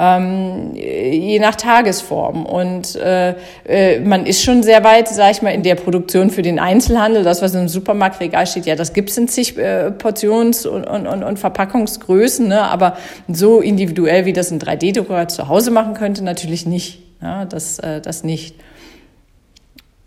ähm, 0.00 0.70
je 0.74 1.38
nach 1.40 1.56
Tagesform. 1.56 2.46
Und 2.46 2.96
äh, 2.96 3.34
äh, 3.68 4.00
man 4.00 4.24
ist 4.24 4.42
schon 4.42 4.62
sehr 4.62 4.82
weit, 4.82 5.08
sage 5.08 5.32
ich 5.32 5.42
mal, 5.42 5.50
in 5.50 5.62
der 5.62 5.74
Produktion 5.74 6.30
für 6.30 6.40
den 6.40 6.58
Einzelhandel. 6.58 7.22
Das, 7.22 7.42
was 7.42 7.54
im 7.54 7.68
Supermarktregal 7.68 8.46
steht, 8.46 8.64
ja, 8.64 8.76
das 8.76 8.94
gibt's 8.94 9.18
in 9.18 9.28
zig 9.28 9.58
äh, 9.58 9.90
Portions- 9.90 10.64
und, 10.64 10.84
und, 10.86 11.06
und 11.06 11.38
Verpackungsgrößen, 11.38 12.48
ne? 12.48 12.62
aber 12.62 12.96
so 13.28 13.60
individuell, 13.60 14.24
wie 14.24 14.32
das 14.32 14.50
ein 14.50 14.58
3D-Drucker 14.58 15.28
zu 15.28 15.48
Hause 15.48 15.70
machen 15.70 15.92
könnte, 15.92 16.24
natürlich 16.24 16.64
nicht. 16.64 17.02
Ja, 17.20 17.44
das, 17.44 17.78
äh, 17.80 18.00
das 18.00 18.24
nicht. 18.24 18.54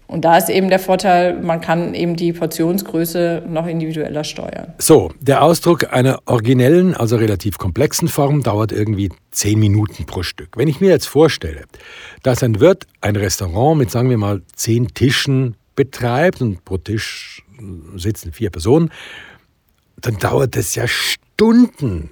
Und 0.08 0.26
da 0.26 0.38
ist 0.38 0.50
eben 0.50 0.70
der 0.70 0.80
Vorteil, 0.80 1.42
man 1.42 1.62
kann 1.62 1.94
eben 1.94 2.16
die 2.16 2.34
Portionsgröße 2.34 3.44
noch 3.48 3.66
individueller 3.66 4.24
steuern. 4.24 4.74
So, 4.78 5.12
der 5.20 5.42
Ausdruck 5.42 5.94
einer 5.94 6.20
originellen, 6.26 6.94
also 6.94 7.16
relativ 7.16 7.58
komplexen 7.58 8.08
Form 8.08 8.44
dauert 8.44 8.72
irgendwie 8.72 9.10
zehn 9.32 9.60
Minuten 9.60 10.06
pro 10.06 10.22
Stück. 10.24 10.58
Wenn 10.58 10.68
ich 10.68 10.82
mir 10.82 10.90
jetzt 10.90 11.08
vorstelle, 11.08 11.64
dass 12.22 12.44
ein 12.44 12.60
Wirt 12.60 12.86
ein 13.02 13.16
Restaurant 13.16 13.78
mit, 13.78 13.92
sagen 13.92 14.10
wir 14.10 14.18
mal, 14.18 14.42
zehn 14.56 14.90
Tischen 14.90 15.56
betreibt 15.76 16.42
und 16.42 16.64
pro 16.66 16.78
Tisch 16.78 17.44
sitzen 17.96 18.34
vier 18.34 18.50
Personen, 18.50 18.92
dann 19.98 20.18
dauert 20.18 20.56
es 20.58 20.76
ja 20.76 20.86
Stunden, 20.88 22.12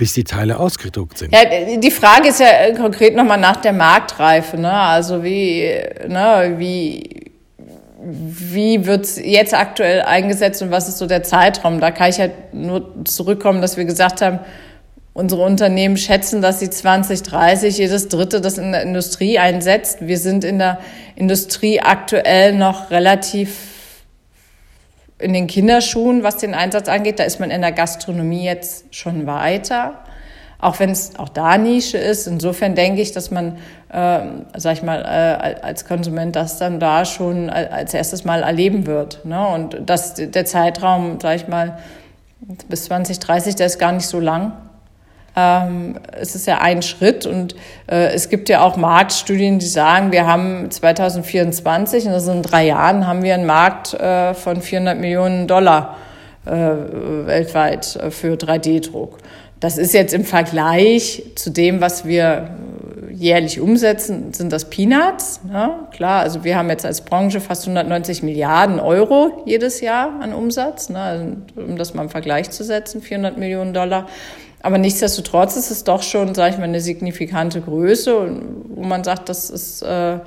bis 0.00 0.14
die 0.14 0.24
Teile 0.24 0.58
ausgedruckt 0.58 1.18
sind. 1.18 1.34
Ja, 1.34 1.40
die 1.76 1.90
Frage 1.90 2.28
ist 2.28 2.40
ja 2.40 2.74
konkret 2.74 3.14
nochmal 3.14 3.38
nach 3.38 3.56
der 3.56 3.74
Marktreife. 3.74 4.56
Ne? 4.56 4.72
Also 4.72 5.22
wie, 5.22 5.70
ne, 6.08 6.54
wie, 6.56 7.32
wie 8.02 8.86
wird 8.86 9.04
es 9.04 9.20
jetzt 9.22 9.52
aktuell 9.52 10.00
eingesetzt 10.00 10.62
und 10.62 10.70
was 10.70 10.88
ist 10.88 10.96
so 10.96 11.06
der 11.06 11.22
Zeitraum? 11.22 11.80
Da 11.80 11.90
kann 11.90 12.08
ich 12.08 12.18
halt 12.18 12.32
nur 12.54 13.04
zurückkommen, 13.04 13.60
dass 13.60 13.76
wir 13.76 13.84
gesagt 13.84 14.22
haben, 14.22 14.38
unsere 15.12 15.42
Unternehmen 15.42 15.98
schätzen, 15.98 16.40
dass 16.40 16.60
sie 16.60 16.70
2030 16.70 17.76
jedes 17.76 18.08
Dritte 18.08 18.40
das 18.40 18.56
in 18.56 18.72
der 18.72 18.80
Industrie 18.80 19.38
einsetzt. 19.38 19.98
Wir 20.00 20.16
sind 20.16 20.44
in 20.44 20.58
der 20.58 20.78
Industrie 21.14 21.78
aktuell 21.78 22.54
noch 22.54 22.90
relativ 22.90 23.50
in 25.20 25.32
den 25.32 25.46
Kinderschuhen, 25.46 26.22
was 26.22 26.36
den 26.36 26.54
Einsatz 26.54 26.88
angeht. 26.88 27.18
Da 27.18 27.24
ist 27.24 27.40
man 27.40 27.50
in 27.50 27.60
der 27.60 27.72
Gastronomie 27.72 28.44
jetzt 28.44 28.94
schon 28.94 29.26
weiter, 29.26 30.00
auch 30.58 30.78
wenn 30.80 30.90
es 30.90 31.18
auch 31.18 31.28
da 31.28 31.58
Nische 31.58 31.98
ist. 31.98 32.26
Insofern 32.26 32.74
denke 32.74 33.00
ich, 33.00 33.12
dass 33.12 33.30
man, 33.30 33.56
äh, 33.90 34.20
sag 34.56 34.74
ich 34.74 34.82
mal, 34.82 35.00
äh, 35.02 35.62
als 35.62 35.84
Konsument 35.84 36.36
das 36.36 36.58
dann 36.58 36.80
da 36.80 37.04
schon 37.04 37.50
als 37.50 37.94
erstes 37.94 38.24
Mal 38.24 38.42
erleben 38.42 38.86
wird. 38.86 39.24
Ne? 39.24 39.46
Und 39.48 39.78
dass 39.88 40.14
der 40.14 40.44
Zeitraum, 40.44 41.18
sag 41.20 41.36
ich 41.36 41.48
mal, 41.48 41.78
bis 42.68 42.84
2030, 42.84 43.56
der 43.56 43.66
ist 43.66 43.78
gar 43.78 43.92
nicht 43.92 44.06
so 44.06 44.20
lang. 44.20 44.52
Ähm, 45.36 45.98
es 46.12 46.34
ist 46.34 46.46
ja 46.46 46.58
ein 46.58 46.82
Schritt 46.82 47.26
und 47.26 47.54
äh, 47.86 48.12
es 48.12 48.28
gibt 48.28 48.48
ja 48.48 48.62
auch 48.62 48.76
Marktstudien, 48.76 49.58
die 49.58 49.66
sagen, 49.66 50.12
wir 50.12 50.26
haben 50.26 50.70
2024, 50.70 52.06
und 52.06 52.12
das 52.12 52.24
sind 52.24 52.42
drei 52.42 52.66
Jahren, 52.66 53.06
haben 53.06 53.22
wir 53.22 53.34
einen 53.34 53.46
Markt 53.46 53.94
äh, 53.94 54.34
von 54.34 54.60
400 54.60 54.98
Millionen 54.98 55.46
Dollar 55.46 55.96
äh, 56.46 56.50
weltweit 56.50 57.96
äh, 57.96 58.10
für 58.10 58.34
3D-Druck. 58.34 59.18
Das 59.60 59.76
ist 59.76 59.92
jetzt 59.92 60.14
im 60.14 60.24
Vergleich 60.24 61.22
zu 61.36 61.50
dem, 61.50 61.80
was 61.80 62.06
wir 62.06 62.50
jährlich 63.12 63.60
umsetzen, 63.60 64.32
sind 64.32 64.50
das 64.50 64.70
Peanuts. 64.70 65.40
Ne? 65.44 65.70
Klar, 65.92 66.22
also 66.22 66.42
wir 66.42 66.56
haben 66.56 66.70
jetzt 66.70 66.86
als 66.86 67.02
Branche 67.02 67.40
fast 67.40 67.64
190 67.64 68.22
Milliarden 68.22 68.80
Euro 68.80 69.42
jedes 69.44 69.82
Jahr 69.82 70.18
an 70.20 70.32
Umsatz, 70.32 70.88
ne? 70.88 70.98
Also, 70.98 71.24
um 71.56 71.76
das 71.76 71.92
mal 71.92 72.04
im 72.04 72.08
Vergleich 72.08 72.50
zu 72.50 72.64
setzen, 72.64 73.02
400 73.02 73.36
Millionen 73.36 73.74
Dollar. 73.74 74.06
Aber 74.62 74.78
nichtsdestotrotz 74.78 75.56
ist 75.56 75.70
es 75.70 75.84
doch 75.84 76.02
schon, 76.02 76.34
sage 76.34 76.52
ich 76.52 76.58
mal, 76.58 76.64
eine 76.64 76.80
signifikante 76.80 77.60
Größe, 77.60 78.42
wo 78.68 78.82
man 78.82 79.04
sagt, 79.04 79.28
das 79.28 79.48
ist 79.50 79.82
äh, 79.82 80.18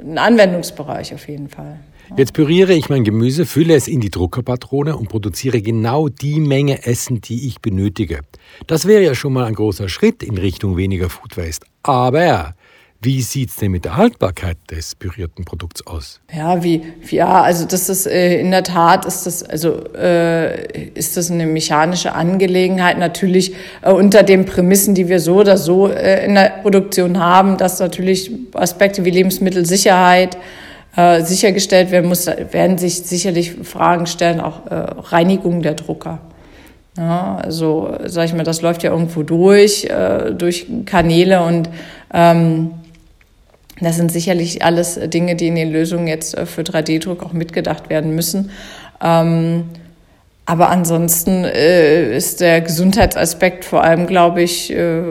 ein 0.00 0.18
Anwendungsbereich 0.18 1.14
auf 1.14 1.28
jeden 1.28 1.48
Fall. 1.48 1.80
Jetzt 2.16 2.32
püriere 2.32 2.72
ich 2.72 2.88
mein 2.88 3.04
Gemüse, 3.04 3.44
fülle 3.44 3.74
es 3.74 3.86
in 3.86 4.00
die 4.00 4.10
Druckerpatrone 4.10 4.96
und 4.96 5.08
produziere 5.10 5.60
genau 5.60 6.08
die 6.08 6.40
Menge 6.40 6.86
Essen, 6.86 7.20
die 7.20 7.46
ich 7.46 7.60
benötige. 7.60 8.20
Das 8.66 8.86
wäre 8.86 9.02
ja 9.02 9.14
schon 9.14 9.34
mal 9.34 9.44
ein 9.44 9.54
großer 9.54 9.90
Schritt 9.90 10.22
in 10.22 10.38
Richtung 10.38 10.78
weniger 10.78 11.10
Food 11.10 11.36
Waste. 11.36 11.66
Aber 11.82 12.54
wie 13.00 13.22
sieht 13.22 13.50
es 13.50 13.56
denn 13.56 13.70
mit 13.70 13.84
der 13.84 13.96
Haltbarkeit 13.96 14.56
des 14.72 14.96
pürierten 14.96 15.44
Produkts 15.44 15.86
aus? 15.86 16.20
Ja, 16.34 16.64
wie, 16.64 16.82
ja, 17.10 17.42
also 17.42 17.64
das 17.64 17.88
ist 17.88 18.06
äh, 18.06 18.40
in 18.40 18.50
der 18.50 18.64
Tat 18.64 19.04
ist 19.04 19.24
das 19.24 19.44
also 19.44 19.84
äh, 19.94 20.88
ist 20.94 21.16
das 21.16 21.30
eine 21.30 21.46
mechanische 21.46 22.12
Angelegenheit 22.14 22.98
natürlich 22.98 23.54
äh, 23.82 23.92
unter 23.92 24.24
den 24.24 24.46
Prämissen, 24.46 24.96
die 24.96 25.08
wir 25.08 25.20
so 25.20 25.36
oder 25.36 25.56
so 25.56 25.88
äh, 25.88 26.24
in 26.24 26.34
der 26.34 26.58
Produktion 26.62 27.20
haben, 27.20 27.56
dass 27.56 27.78
natürlich 27.78 28.32
Aspekte 28.54 29.04
wie 29.04 29.10
Lebensmittelsicherheit 29.10 30.36
äh, 30.96 31.22
sichergestellt 31.22 31.92
werden 31.92 32.08
muss, 32.08 32.26
werden 32.26 32.78
sich 32.78 33.02
sicherlich 33.04 33.54
Fragen 33.62 34.06
stellen, 34.06 34.40
auch 34.40 34.66
äh, 34.66 34.74
Reinigung 34.74 35.62
der 35.62 35.74
Drucker. 35.74 36.18
Ja, 36.96 37.36
also 37.36 37.96
sag 38.06 38.24
ich 38.24 38.34
mal, 38.34 38.42
das 38.42 38.60
läuft 38.60 38.82
ja 38.82 38.90
irgendwo 38.90 39.22
durch, 39.22 39.84
äh, 39.84 40.32
durch 40.32 40.66
Kanäle 40.84 41.44
und 41.44 41.70
ähm, 42.12 42.72
das 43.80 43.96
sind 43.96 44.10
sicherlich 44.10 44.64
alles 44.64 44.98
Dinge, 45.04 45.36
die 45.36 45.48
in 45.48 45.54
den 45.54 45.70
Lösungen 45.70 46.06
jetzt 46.06 46.36
äh, 46.36 46.46
für 46.46 46.62
3D-Druck 46.62 47.22
auch 47.22 47.32
mitgedacht 47.32 47.90
werden 47.90 48.14
müssen. 48.14 48.50
Ähm, 49.02 49.64
aber 50.48 50.70
ansonsten 50.70 51.44
äh, 51.44 52.16
ist 52.16 52.40
der 52.40 52.62
Gesundheitsaspekt 52.62 53.66
vor 53.66 53.84
allem, 53.84 54.06
glaube 54.06 54.40
ich, 54.40 54.72
äh, 54.72 55.02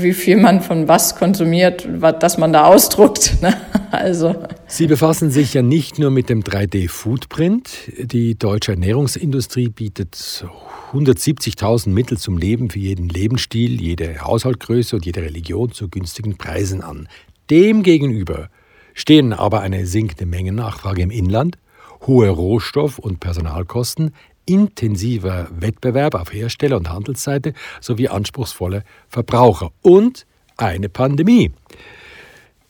wie 0.00 0.12
viel 0.12 0.36
man 0.36 0.60
von 0.60 0.86
was 0.86 1.16
konsumiert, 1.16 1.88
was, 2.00 2.20
dass 2.20 2.38
man 2.38 2.52
da 2.52 2.66
ausdruckt. 2.66 3.38
Ne? 3.40 3.54
Also. 3.90 4.36
Sie 4.66 4.86
befassen 4.86 5.30
sich 5.30 5.54
ja 5.54 5.62
nicht 5.62 5.98
nur 5.98 6.10
mit 6.10 6.28
dem 6.28 6.44
3D-Footprint. 6.44 7.70
Die 7.98 8.38
deutsche 8.38 8.72
Ernährungsindustrie 8.72 9.70
bietet 9.70 10.44
170.000 10.92 11.88
Mittel 11.88 12.18
zum 12.18 12.36
Leben 12.36 12.70
für 12.70 12.78
jeden 12.78 13.08
Lebensstil, 13.08 13.80
jede 13.80 14.20
Haushaltgröße 14.20 14.96
und 14.96 15.06
jede 15.06 15.22
Religion 15.22 15.72
zu 15.72 15.88
günstigen 15.88 16.36
Preisen 16.36 16.82
an. 16.82 17.08
Demgegenüber 17.50 18.48
stehen 18.94 19.32
aber 19.32 19.60
eine 19.60 19.86
sinkende 19.86 20.26
Mengennachfrage 20.26 21.02
im 21.02 21.10
Inland, 21.10 21.58
hohe 22.06 22.28
Rohstoff- 22.28 22.98
und 22.98 23.20
Personalkosten, 23.20 24.14
intensiver 24.46 25.48
Wettbewerb 25.50 26.14
auf 26.14 26.32
Hersteller- 26.32 26.76
und 26.76 26.90
Handelsseite 26.90 27.52
sowie 27.80 28.08
anspruchsvolle 28.08 28.84
Verbraucher 29.08 29.70
und 29.82 30.26
eine 30.56 30.88
Pandemie. 30.88 31.52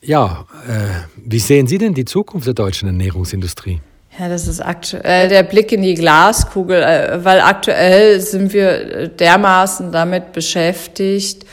Ja, 0.01 0.45
äh, 0.67 1.05
wie 1.15 1.39
sehen 1.39 1.67
Sie 1.67 1.77
denn 1.77 1.93
die 1.93 2.05
Zukunft 2.05 2.47
der 2.47 2.53
deutschen 2.55 2.87
Ernährungsindustrie? 2.87 3.81
Ja, 4.17 4.27
das 4.27 4.47
ist 4.47 4.59
aktuell 4.59 5.29
der 5.29 5.43
Blick 5.43 5.71
in 5.71 5.83
die 5.83 5.93
Glaskugel, 5.93 6.81
äh, 6.81 7.23
weil 7.23 7.39
aktuell 7.39 8.19
sind 8.19 8.51
wir 8.51 9.07
dermaßen 9.07 9.91
damit 9.91 10.33
beschäftigt, 10.33 11.45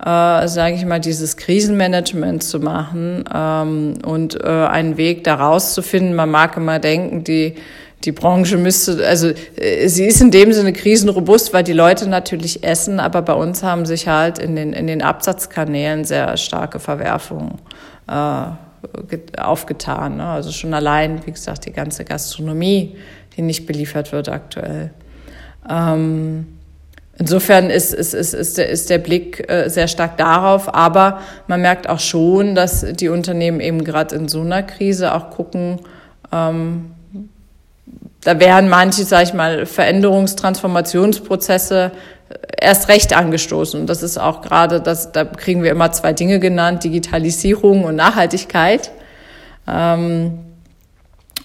äh, 0.00 0.48
sage 0.48 0.74
ich 0.74 0.84
mal, 0.84 1.00
dieses 1.00 1.36
Krisenmanagement 1.36 2.42
zu 2.42 2.58
machen 2.58 3.24
ähm, 3.32 3.94
und 4.04 4.42
äh, 4.42 4.46
einen 4.46 4.96
Weg 4.96 5.24
daraus 5.24 5.74
zu 5.74 5.82
finden. 5.82 6.14
Man 6.14 6.30
mag 6.30 6.56
immer 6.56 6.78
denken, 6.78 7.24
die 7.24 7.54
die 8.04 8.12
Branche 8.12 8.58
müsste, 8.58 9.06
also 9.06 9.30
äh, 9.56 9.88
sie 9.88 10.04
ist 10.04 10.20
in 10.20 10.30
dem 10.30 10.52
Sinne 10.52 10.72
krisenrobust, 10.72 11.52
weil 11.52 11.64
die 11.64 11.72
Leute 11.72 12.08
natürlich 12.08 12.62
essen, 12.62 13.00
aber 13.00 13.22
bei 13.22 13.32
uns 13.32 13.62
haben 13.62 13.86
sich 13.86 14.08
halt 14.08 14.38
in 14.38 14.56
den, 14.56 14.72
in 14.72 14.86
den 14.86 15.02
Absatzkanälen 15.02 16.04
sehr 16.04 16.36
starke 16.36 16.80
Verwerfungen 16.80 17.58
äh, 18.08 18.46
aufgetan. 19.38 20.18
Ne? 20.18 20.26
Also 20.26 20.52
schon 20.52 20.74
allein, 20.74 21.26
wie 21.26 21.32
gesagt, 21.32 21.66
die 21.66 21.72
ganze 21.72 22.04
Gastronomie, 22.04 22.96
die 23.36 23.42
nicht 23.42 23.66
beliefert 23.66 24.12
wird 24.12 24.28
aktuell. 24.28 24.90
Ähm, 25.68 26.46
Insofern 27.18 27.70
ist, 27.70 27.94
ist, 27.94 28.12
ist, 28.12 28.34
ist, 28.34 28.58
der, 28.58 28.68
ist 28.68 28.90
der 28.90 28.98
Blick 28.98 29.48
äh, 29.48 29.68
sehr 29.68 29.86
stark 29.86 30.16
darauf, 30.16 30.74
aber 30.74 31.20
man 31.46 31.60
merkt 31.60 31.88
auch 31.88 32.00
schon, 32.00 32.54
dass 32.54 32.84
die 32.94 33.08
Unternehmen 33.08 33.60
eben 33.60 33.84
gerade 33.84 34.16
in 34.16 34.28
so 34.28 34.40
einer 34.40 34.62
Krise 34.64 35.14
auch 35.14 35.30
gucken, 35.30 35.80
ähm, 36.32 36.90
da 38.22 38.40
wären 38.40 38.68
manche, 38.68 39.04
sage 39.04 39.24
ich 39.24 39.34
mal, 39.34 39.64
Veränderungs-, 39.64 40.36
Transformationsprozesse 40.36 41.92
erst 42.58 42.88
recht 42.88 43.14
angestoßen. 43.14 43.80
Und 43.80 43.86
das 43.86 44.02
ist 44.02 44.18
auch 44.18 44.40
gerade, 44.40 44.80
das, 44.80 45.12
da 45.12 45.24
kriegen 45.24 45.62
wir 45.62 45.70
immer 45.70 45.92
zwei 45.92 46.12
Dinge 46.12 46.40
genannt, 46.40 46.84
Digitalisierung 46.84 47.84
und 47.84 47.96
Nachhaltigkeit. 47.96 48.90
Ähm, 49.68 50.38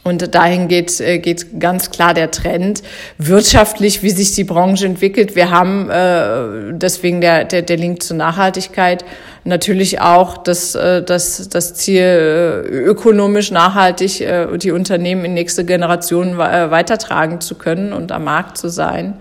und 0.04 0.34
dahin 0.34 0.68
geht, 0.68 1.00
äh, 1.02 1.20
geht 1.20 1.60
ganz 1.60 1.92
klar 1.92 2.14
der 2.14 2.32
Trend. 2.32 2.82
Wirtschaftlich, 3.18 4.02
wie 4.02 4.10
sich 4.10 4.34
die 4.34 4.46
Branche 4.46 4.86
entwickelt. 4.86 5.36
Wir 5.36 5.52
haben 5.52 5.90
äh, 5.90 6.74
deswegen 6.78 7.22
der, 7.22 7.44
der, 7.44 7.62
der 7.62 7.78
Link 7.78 8.02
zur 8.02 8.18
Nachhaltigkeit 8.18 9.04
natürlich 9.44 10.00
auch 10.00 10.38
das, 10.38 10.76
äh, 10.76 11.04
das, 11.04 11.50
das 11.50 11.74
Ziel, 11.76 12.02
äh, 12.02 12.68
ökonomisch 12.70 13.52
nachhaltig 13.52 14.26
die 14.58 14.72
Unternehmen 14.72 15.26
in 15.26 15.34
nächste 15.34 15.66
Generationen 15.66 16.38
weitertragen 16.38 17.42
zu 17.42 17.56
können 17.56 17.94
und 17.94 18.12
am 18.12 18.24
Markt 18.24 18.58
zu 18.58 18.70
sein. 18.70 19.20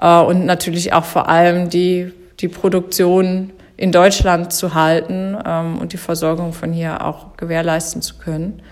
Und 0.00 0.46
natürlich 0.46 0.92
auch 0.92 1.04
vor 1.04 1.28
allem 1.28 1.68
die, 1.68 2.12
die 2.40 2.48
Produktion 2.48 3.52
in 3.76 3.92
Deutschland 3.92 4.52
zu 4.52 4.74
halten 4.74 5.36
ähm, 5.44 5.78
und 5.78 5.92
die 5.92 5.98
Versorgung 5.98 6.52
von 6.52 6.72
hier 6.72 7.04
auch 7.04 7.36
gewährleisten 7.36 8.02
zu 8.02 8.16
können. 8.18 8.62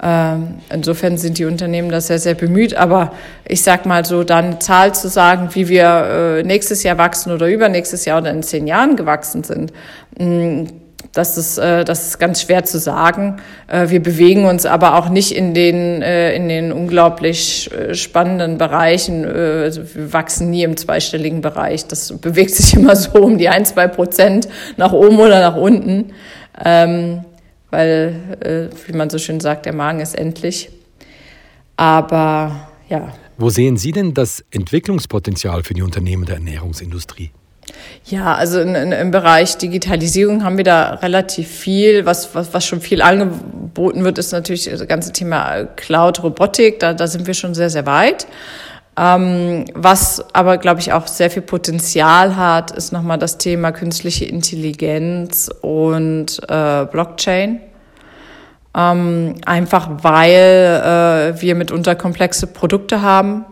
Ähm, 0.00 0.58
insofern 0.72 1.18
sind 1.18 1.38
die 1.38 1.44
Unternehmen 1.44 1.90
da 1.90 2.00
sehr, 2.00 2.18
sehr 2.18 2.34
bemüht. 2.34 2.74
Aber 2.74 3.12
ich 3.46 3.62
sag 3.62 3.86
mal 3.86 4.04
so, 4.04 4.22
dann 4.24 4.44
eine 4.44 4.58
Zahl 4.58 4.94
zu 4.94 5.08
sagen, 5.08 5.50
wie 5.52 5.68
wir 5.68 6.38
äh, 6.38 6.42
nächstes 6.44 6.82
Jahr 6.82 6.98
wachsen 6.98 7.32
oder 7.32 7.48
übernächstes 7.48 8.04
Jahr 8.04 8.20
oder 8.20 8.30
in 8.30 8.42
zehn 8.42 8.66
Jahren 8.66 8.96
gewachsen 8.96 9.42
sind, 9.42 9.72
mm, 10.18 10.66
das 11.12 11.36
ist, 11.36 11.58
äh, 11.58 11.84
das 11.84 12.06
ist 12.06 12.18
ganz 12.18 12.42
schwer 12.42 12.64
zu 12.64 12.78
sagen. 12.78 13.38
Äh, 13.66 13.88
wir 13.88 14.00
bewegen 14.00 14.44
uns 14.44 14.66
aber 14.66 14.94
auch 14.94 15.08
nicht 15.08 15.34
in 15.34 15.52
den, 15.52 16.02
in 16.02 16.48
den 16.48 16.70
unglaublich 16.70 17.70
spannenden 17.92 18.58
Bereichen. 18.58 19.24
Also 19.24 19.82
wir 19.94 20.12
wachsen 20.12 20.50
nie 20.50 20.62
im 20.62 20.76
zweistelligen 20.76 21.40
Bereich. 21.40 21.86
Das 21.86 22.12
bewegt 22.18 22.50
sich 22.54 22.74
immer 22.74 22.94
so 22.94 23.18
um 23.18 23.38
die 23.38 23.48
ein, 23.48 23.64
zwei 23.64 23.88
Prozent 23.88 24.48
nach 24.76 24.92
oben 24.92 25.18
oder 25.18 25.40
nach 25.40 25.56
unten. 25.56 26.12
Weil, 27.70 28.70
äh, 28.72 28.88
wie 28.88 28.96
man 28.96 29.10
so 29.10 29.18
schön 29.18 29.40
sagt, 29.40 29.66
der 29.66 29.74
Magen 29.74 30.00
ist 30.00 30.14
endlich. 30.14 30.70
Aber 31.76 32.68
ja. 32.88 33.12
Wo 33.36 33.50
sehen 33.50 33.76
Sie 33.76 33.92
denn 33.92 34.14
das 34.14 34.44
Entwicklungspotenzial 34.50 35.62
für 35.62 35.74
die 35.74 35.82
Unternehmen 35.82 36.24
der 36.24 36.36
Ernährungsindustrie? 36.36 37.30
Ja, 38.04 38.34
also 38.34 38.60
in, 38.60 38.74
in, 38.74 38.92
im 38.92 39.10
Bereich 39.10 39.58
Digitalisierung 39.58 40.42
haben 40.42 40.56
wir 40.56 40.64
da 40.64 40.94
relativ 40.94 41.48
viel. 41.48 42.06
Was, 42.06 42.34
was, 42.34 42.54
was 42.54 42.64
schon 42.64 42.80
viel 42.80 43.02
angeboten 43.02 44.04
wird, 44.04 44.18
ist 44.18 44.32
natürlich 44.32 44.64
das 44.64 44.86
ganze 44.88 45.12
Thema 45.12 45.64
Cloud, 45.76 46.22
Robotik. 46.22 46.80
Da, 46.80 46.94
da 46.94 47.06
sind 47.06 47.26
wir 47.26 47.34
schon 47.34 47.54
sehr, 47.54 47.70
sehr 47.70 47.86
weit. 47.86 48.26
Ähm, 48.98 49.66
was 49.74 50.34
aber, 50.34 50.58
glaube 50.58 50.80
ich, 50.80 50.92
auch 50.92 51.06
sehr 51.06 51.30
viel 51.30 51.42
Potenzial 51.42 52.34
hat, 52.36 52.72
ist 52.72 52.92
nochmal 52.92 53.18
das 53.18 53.38
Thema 53.38 53.70
künstliche 53.70 54.24
Intelligenz 54.24 55.48
und 55.62 56.40
äh, 56.48 56.84
Blockchain. 56.86 57.60
Ähm, 58.76 59.36
einfach 59.46 59.88
weil 60.02 61.32
äh, 61.34 61.40
wir 61.40 61.54
mitunter 61.54 61.94
komplexe 61.94 62.48
Produkte 62.48 63.00
haben. 63.00 63.44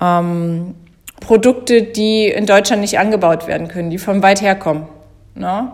Ähm, 0.00 0.74
Produkte, 1.20 1.82
die 1.82 2.26
in 2.26 2.46
Deutschland 2.46 2.82
nicht 2.82 2.98
angebaut 2.98 3.46
werden 3.46 3.68
können, 3.68 3.90
die 3.90 3.98
von 3.98 4.22
weit 4.22 4.42
herkommen. 4.42 4.88
Ne? 5.36 5.70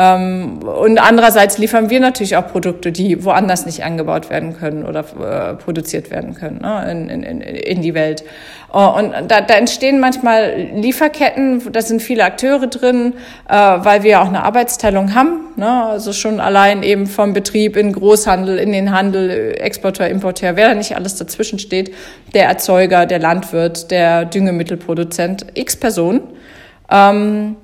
Ähm, 0.00 0.60
und 0.62 0.98
andererseits 0.98 1.58
liefern 1.58 1.90
wir 1.90 1.98
natürlich 1.98 2.36
auch 2.36 2.46
Produkte, 2.46 2.92
die 2.92 3.24
woanders 3.24 3.66
nicht 3.66 3.82
angebaut 3.82 4.30
werden 4.30 4.56
können 4.56 4.86
oder 4.86 5.00
äh, 5.00 5.54
produziert 5.54 6.12
werden 6.12 6.34
können 6.34 6.60
ne, 6.60 6.88
in, 6.88 7.08
in, 7.08 7.40
in 7.40 7.82
die 7.82 7.94
Welt. 7.94 8.22
Oh, 8.72 8.94
und 8.96 9.12
da, 9.28 9.40
da 9.40 9.54
entstehen 9.54 9.98
manchmal 9.98 10.68
Lieferketten, 10.74 11.72
da 11.72 11.82
sind 11.82 12.00
viele 12.00 12.22
Akteure 12.22 12.68
drin, 12.68 13.14
äh, 13.48 13.54
weil 13.54 14.04
wir 14.04 14.22
auch 14.22 14.28
eine 14.28 14.44
Arbeitsteilung 14.44 15.16
haben. 15.16 15.40
Ne? 15.56 15.86
Also 15.86 16.12
schon 16.12 16.38
allein 16.38 16.84
eben 16.84 17.08
vom 17.08 17.32
Betrieb 17.32 17.76
in 17.76 17.92
Großhandel, 17.92 18.58
in 18.58 18.70
den 18.70 18.92
Handel, 18.92 19.56
Exporteur, 19.58 20.08
Importeur, 20.08 20.54
wer 20.54 20.68
da 20.68 20.74
nicht 20.74 20.94
alles 20.94 21.16
dazwischen 21.16 21.58
steht, 21.58 21.92
der 22.34 22.44
Erzeuger, 22.44 23.04
der 23.04 23.18
Landwirt, 23.18 23.90
der 23.90 24.26
Düngemittelproduzent, 24.26 25.46
x 25.54 25.74
Personen. 25.74 26.20
Ähm, 26.88 27.56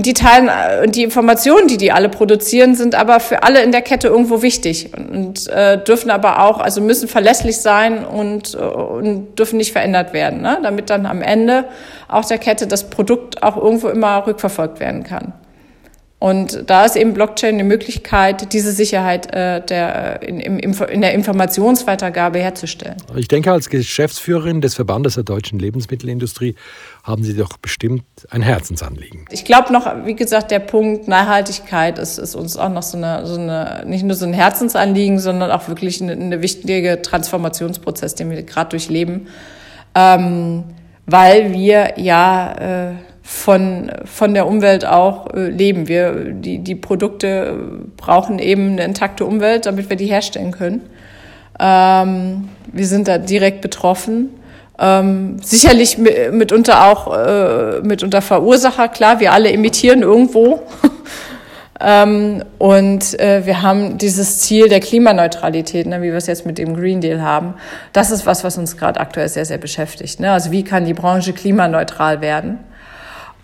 und 0.00 0.06
die 0.06 0.14
teilen 0.14 0.48
und 0.82 0.96
die 0.96 1.02
Informationen, 1.02 1.68
die 1.68 1.76
die 1.76 1.92
alle 1.92 2.08
produzieren, 2.08 2.74
sind 2.74 2.94
aber 2.94 3.20
für 3.20 3.42
alle 3.42 3.62
in 3.62 3.70
der 3.70 3.82
Kette 3.82 4.08
irgendwo 4.08 4.40
wichtig 4.40 4.88
und, 4.96 5.10
und 5.10 5.48
äh, 5.48 5.76
dürfen 5.84 6.10
aber 6.10 6.42
auch, 6.42 6.58
also 6.58 6.80
müssen 6.80 7.06
verlässlich 7.06 7.58
sein 7.58 8.06
und, 8.06 8.54
äh, 8.54 8.56
und 8.56 9.38
dürfen 9.38 9.58
nicht 9.58 9.72
verändert 9.72 10.14
werden, 10.14 10.40
ne? 10.40 10.58
damit 10.62 10.88
dann 10.88 11.04
am 11.04 11.20
Ende 11.20 11.66
auch 12.08 12.24
der 12.24 12.38
Kette 12.38 12.66
das 12.66 12.88
Produkt 12.88 13.42
auch 13.42 13.58
irgendwo 13.58 13.88
immer 13.88 14.26
rückverfolgt 14.26 14.80
werden 14.80 15.04
kann. 15.04 15.34
Und 16.20 16.64
da 16.66 16.84
ist 16.84 16.96
eben 16.96 17.14
Blockchain 17.14 17.54
eine 17.54 17.64
Möglichkeit, 17.64 18.52
diese 18.52 18.72
Sicherheit 18.72 19.32
äh, 19.32 19.64
der, 19.64 20.20
in, 20.22 20.38
in, 20.38 20.74
in 20.74 21.00
der 21.00 21.14
Informationsweitergabe 21.14 22.38
herzustellen. 22.38 22.98
Ich 23.16 23.26
denke, 23.26 23.50
als 23.50 23.70
Geschäftsführerin 23.70 24.60
des 24.60 24.74
Verbandes 24.74 25.14
der 25.14 25.24
deutschen 25.24 25.58
Lebensmittelindustrie 25.58 26.56
haben 27.04 27.24
Sie 27.24 27.34
doch 27.34 27.56
bestimmt 27.56 28.04
ein 28.28 28.42
Herzensanliegen. 28.42 29.24
Ich 29.30 29.46
glaube 29.46 29.72
noch, 29.72 29.86
wie 30.04 30.14
gesagt, 30.14 30.50
der 30.50 30.58
Punkt 30.58 31.08
Nachhaltigkeit 31.08 31.98
ist, 31.98 32.18
ist 32.18 32.34
uns 32.34 32.58
auch 32.58 32.68
noch 32.68 32.82
so 32.82 32.98
eine, 32.98 33.26
so 33.26 33.40
eine, 33.40 33.84
nicht 33.86 34.04
nur 34.04 34.14
so 34.14 34.26
ein 34.26 34.34
Herzensanliegen, 34.34 35.18
sondern 35.18 35.50
auch 35.50 35.68
wirklich 35.68 36.02
eine, 36.02 36.12
eine 36.12 36.42
wichtige 36.42 37.00
Transformationsprozess, 37.00 38.14
den 38.14 38.28
wir 38.28 38.42
gerade 38.42 38.68
durchleben. 38.68 39.28
Ähm, 39.94 40.64
weil 41.06 41.54
wir 41.54 41.94
ja 41.96 42.90
äh, 42.90 42.94
von, 43.30 43.92
von 44.06 44.34
der 44.34 44.48
Umwelt 44.48 44.84
auch 44.84 45.32
äh, 45.32 45.48
leben. 45.48 45.86
Wir, 45.86 46.32
die, 46.32 46.58
die 46.58 46.74
Produkte 46.74 47.54
brauchen 47.96 48.40
eben 48.40 48.72
eine 48.72 48.84
intakte 48.84 49.24
Umwelt, 49.24 49.66
damit 49.66 49.88
wir 49.88 49.96
die 49.96 50.06
herstellen 50.06 50.50
können. 50.50 50.82
Ähm, 51.60 52.48
wir 52.72 52.86
sind 52.86 53.06
da 53.06 53.18
direkt 53.18 53.60
betroffen. 53.60 54.30
Ähm, 54.80 55.36
sicherlich 55.42 55.96
mitunter 55.96 56.84
auch 56.86 57.16
äh, 57.16 57.80
mitunter 57.82 58.20
Verursacher, 58.20 58.88
klar, 58.88 59.20
wir 59.20 59.32
alle 59.32 59.52
emittieren 59.52 60.02
irgendwo. 60.02 60.62
ähm, 61.80 62.42
und 62.58 63.18
äh, 63.20 63.46
wir 63.46 63.62
haben 63.62 63.96
dieses 63.96 64.40
Ziel 64.40 64.68
der 64.68 64.80
Klimaneutralität, 64.80 65.86
ne, 65.86 66.02
wie 66.02 66.08
wir 66.08 66.16
es 66.16 66.26
jetzt 66.26 66.46
mit 66.46 66.58
dem 66.58 66.74
Green 66.74 67.00
Deal 67.00 67.22
haben. 67.22 67.54
Das 67.92 68.10
ist 68.10 68.26
was, 68.26 68.42
was 68.42 68.58
uns 68.58 68.76
gerade 68.76 68.98
aktuell 68.98 69.28
sehr, 69.28 69.44
sehr 69.44 69.58
beschäftigt. 69.58 70.18
Ne? 70.18 70.32
Also 70.32 70.50
wie 70.50 70.64
kann 70.64 70.84
die 70.84 70.94
Branche 70.94 71.32
klimaneutral 71.32 72.20
werden? 72.20 72.58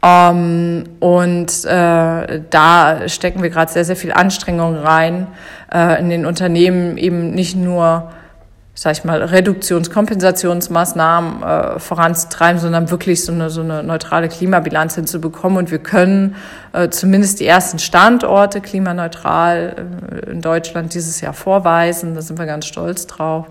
Ähm, 0.06 0.84
und 1.00 1.64
äh, 1.64 2.40
da 2.50 3.08
stecken 3.08 3.42
wir 3.42 3.50
gerade 3.50 3.72
sehr, 3.72 3.84
sehr 3.84 3.96
viel 3.96 4.12
Anstrengung 4.12 4.76
rein, 4.76 5.26
äh, 5.72 5.98
in 5.98 6.10
den 6.10 6.26
Unternehmen 6.26 6.96
eben 6.96 7.32
nicht 7.32 7.56
nur, 7.56 8.12
sag 8.74 8.92
ich 8.92 9.04
mal, 9.04 9.20
Reduktions-, 9.20 9.90
Kompensationsmaßnahmen 9.90 11.42
äh, 11.42 11.78
voranzutreiben, 11.80 12.60
sondern 12.60 12.88
wirklich 12.90 13.24
so 13.24 13.32
eine, 13.32 13.50
so 13.50 13.62
eine 13.62 13.82
neutrale 13.82 14.28
Klimabilanz 14.28 14.94
hinzubekommen. 14.94 15.58
Und 15.58 15.72
wir 15.72 15.80
können 15.80 16.36
äh, 16.72 16.88
zumindest 16.88 17.40
die 17.40 17.46
ersten 17.46 17.80
Standorte 17.80 18.60
klimaneutral 18.60 19.88
äh, 20.24 20.30
in 20.30 20.40
Deutschland 20.40 20.94
dieses 20.94 21.20
Jahr 21.20 21.32
vorweisen. 21.32 22.14
Da 22.14 22.22
sind 22.22 22.38
wir 22.38 22.46
ganz 22.46 22.66
stolz 22.66 23.08
drauf. 23.08 23.46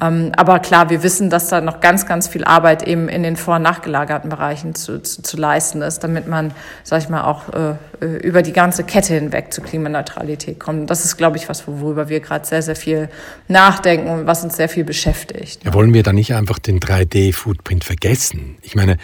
Ähm, 0.00 0.32
aber 0.36 0.58
klar, 0.60 0.88
wir 0.90 1.02
wissen, 1.02 1.30
dass 1.30 1.48
da 1.48 1.60
noch 1.60 1.80
ganz, 1.80 2.06
ganz 2.06 2.28
viel 2.28 2.44
Arbeit 2.44 2.82
eben 2.86 3.08
in 3.08 3.22
den 3.22 3.36
vor- 3.36 3.56
und 3.56 3.62
nachgelagerten 3.62 4.30
Bereichen 4.30 4.74
zu, 4.74 5.02
zu, 5.02 5.22
zu 5.22 5.36
leisten 5.36 5.82
ist, 5.82 6.02
damit 6.02 6.26
man, 6.26 6.52
sag 6.84 7.02
ich 7.02 7.08
mal, 7.08 7.24
auch 7.24 7.44
äh, 7.52 7.76
über 8.22 8.42
die 8.42 8.52
ganze 8.52 8.84
Kette 8.84 9.14
hinweg 9.14 9.52
zur 9.52 9.64
Klimaneutralität 9.64 10.58
kommt. 10.58 10.88
Das 10.88 11.04
ist, 11.04 11.16
glaube 11.16 11.36
ich, 11.36 11.48
was, 11.48 11.66
worüber 11.68 12.08
wir 12.08 12.20
gerade 12.20 12.46
sehr, 12.46 12.62
sehr 12.62 12.76
viel 12.76 13.10
nachdenken 13.48 14.08
und 14.08 14.26
was 14.26 14.42
uns 14.42 14.56
sehr 14.56 14.68
viel 14.68 14.84
beschäftigt. 14.84 15.64
Ja, 15.64 15.74
wollen 15.74 15.92
wir 15.92 16.02
da 16.02 16.12
nicht 16.12 16.34
einfach 16.34 16.58
den 16.58 16.80
3D-Footprint 16.80 17.84
vergessen? 17.84 18.56
Ich 18.62 18.74
meine, 18.74 18.96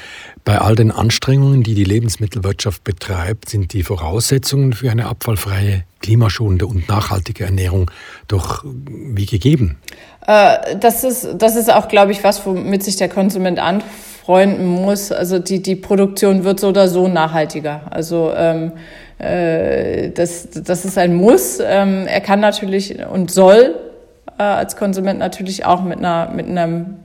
bei 0.45 0.59
all 0.59 0.77
den 0.77 0.93
Anstrengungen, 0.93 1.63
die 1.63 1.75
die 1.75 1.85
Lebensmittelwirtschaft 1.85 2.85
betreibt, 2.85 3.51
sind 3.51 3.73
die 3.73 3.83
Voraussetzungen 3.83 4.73
für 4.73 4.91
eine 4.91 5.07
abfallfreie, 5.07 5.85
klimaschonende 6.01 6.67
und 6.67 6.89
nachhaltige 6.89 7.45
Ernährung 7.45 7.91
doch 8.29 8.65
wie 8.65 9.27
gegeben. 9.27 9.79
Äh, 10.27 10.77
das, 10.79 11.05
ist, 11.05 11.29
das 11.39 11.57
ist 11.57 11.73
auch, 11.73 11.89
glaube 11.89 12.13
ich, 12.13 12.25
was, 12.25 12.45
womit 12.47 12.83
sich 12.83 12.97
der 12.97 13.09
Konsument 13.09 13.59
anfreunden 13.59 14.67
muss. 14.67 15.13
Also 15.13 15.39
die, 15.39 15.63
die 15.63 15.77
Produktion 15.77 16.45
wird 16.45 16.61
so 16.61 16.69
oder 16.69 16.89
so 16.89 17.09
nachhaltiger. 17.09 17.83
Also 17.91 18.33
ähm, 18.37 18.73
äh, 19.19 20.11
das, 20.11 20.49
das 20.51 20.85
ist 20.85 20.99
ein 20.99 21.15
Muss. 21.15 21.61
Ähm, 21.65 22.07
er 22.07 22.21
kann 22.21 22.41
natürlich 22.41 22.99
und 23.07 23.31
soll 23.31 23.77
äh, 24.39 24.43
als 24.43 24.77
Konsument 24.77 25.19
natürlich 25.19 25.65
auch 25.65 25.83
mit 25.83 25.99
einer 25.99 26.31
mit 26.31 26.47
einem 26.49 26.97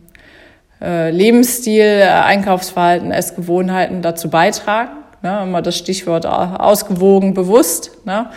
äh, 0.81 1.11
Lebensstil, 1.11 1.83
äh, 1.83 2.07
Einkaufsverhalten, 2.07 3.11
Essgewohnheiten 3.11 4.01
dazu 4.01 4.29
beitragen. 4.29 4.97
Ne? 5.21 5.41
Immer 5.43 5.61
das 5.61 5.77
Stichwort 5.77 6.25
ausgewogen, 6.25 7.35
bewusst. 7.35 7.91
Ne? 8.05 8.31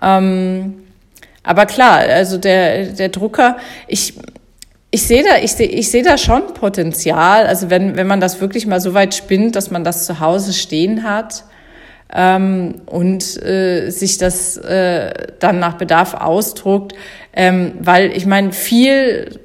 Ähm, 0.00 0.82
aber 1.42 1.66
klar, 1.66 1.98
also 1.98 2.38
der, 2.38 2.86
der 2.86 3.08
Drucker, 3.08 3.56
ich, 3.88 4.14
ich 4.90 5.02
sehe 5.02 5.24
da, 5.24 5.38
ich 5.42 5.52
sehe, 5.52 5.66
ich 5.66 5.90
sehe 5.90 6.02
da 6.02 6.18
schon 6.18 6.54
Potenzial. 6.54 7.46
Also 7.46 7.70
wenn, 7.70 7.96
wenn 7.96 8.06
man 8.06 8.20
das 8.20 8.40
wirklich 8.40 8.66
mal 8.66 8.80
so 8.80 8.94
weit 8.94 9.14
spinnt, 9.14 9.56
dass 9.56 9.70
man 9.70 9.84
das 9.84 10.06
zu 10.06 10.20
Hause 10.20 10.52
stehen 10.52 11.02
hat 11.02 11.44
ähm, 12.12 12.82
und 12.86 13.42
äh, 13.42 13.90
sich 13.90 14.18
das 14.18 14.56
äh, 14.58 15.12
dann 15.40 15.58
nach 15.58 15.78
Bedarf 15.78 16.14
ausdruckt, 16.14 16.94
ähm, 17.32 17.72
weil 17.80 18.12
ich 18.16 18.26
meine, 18.26 18.52
viel 18.52 19.40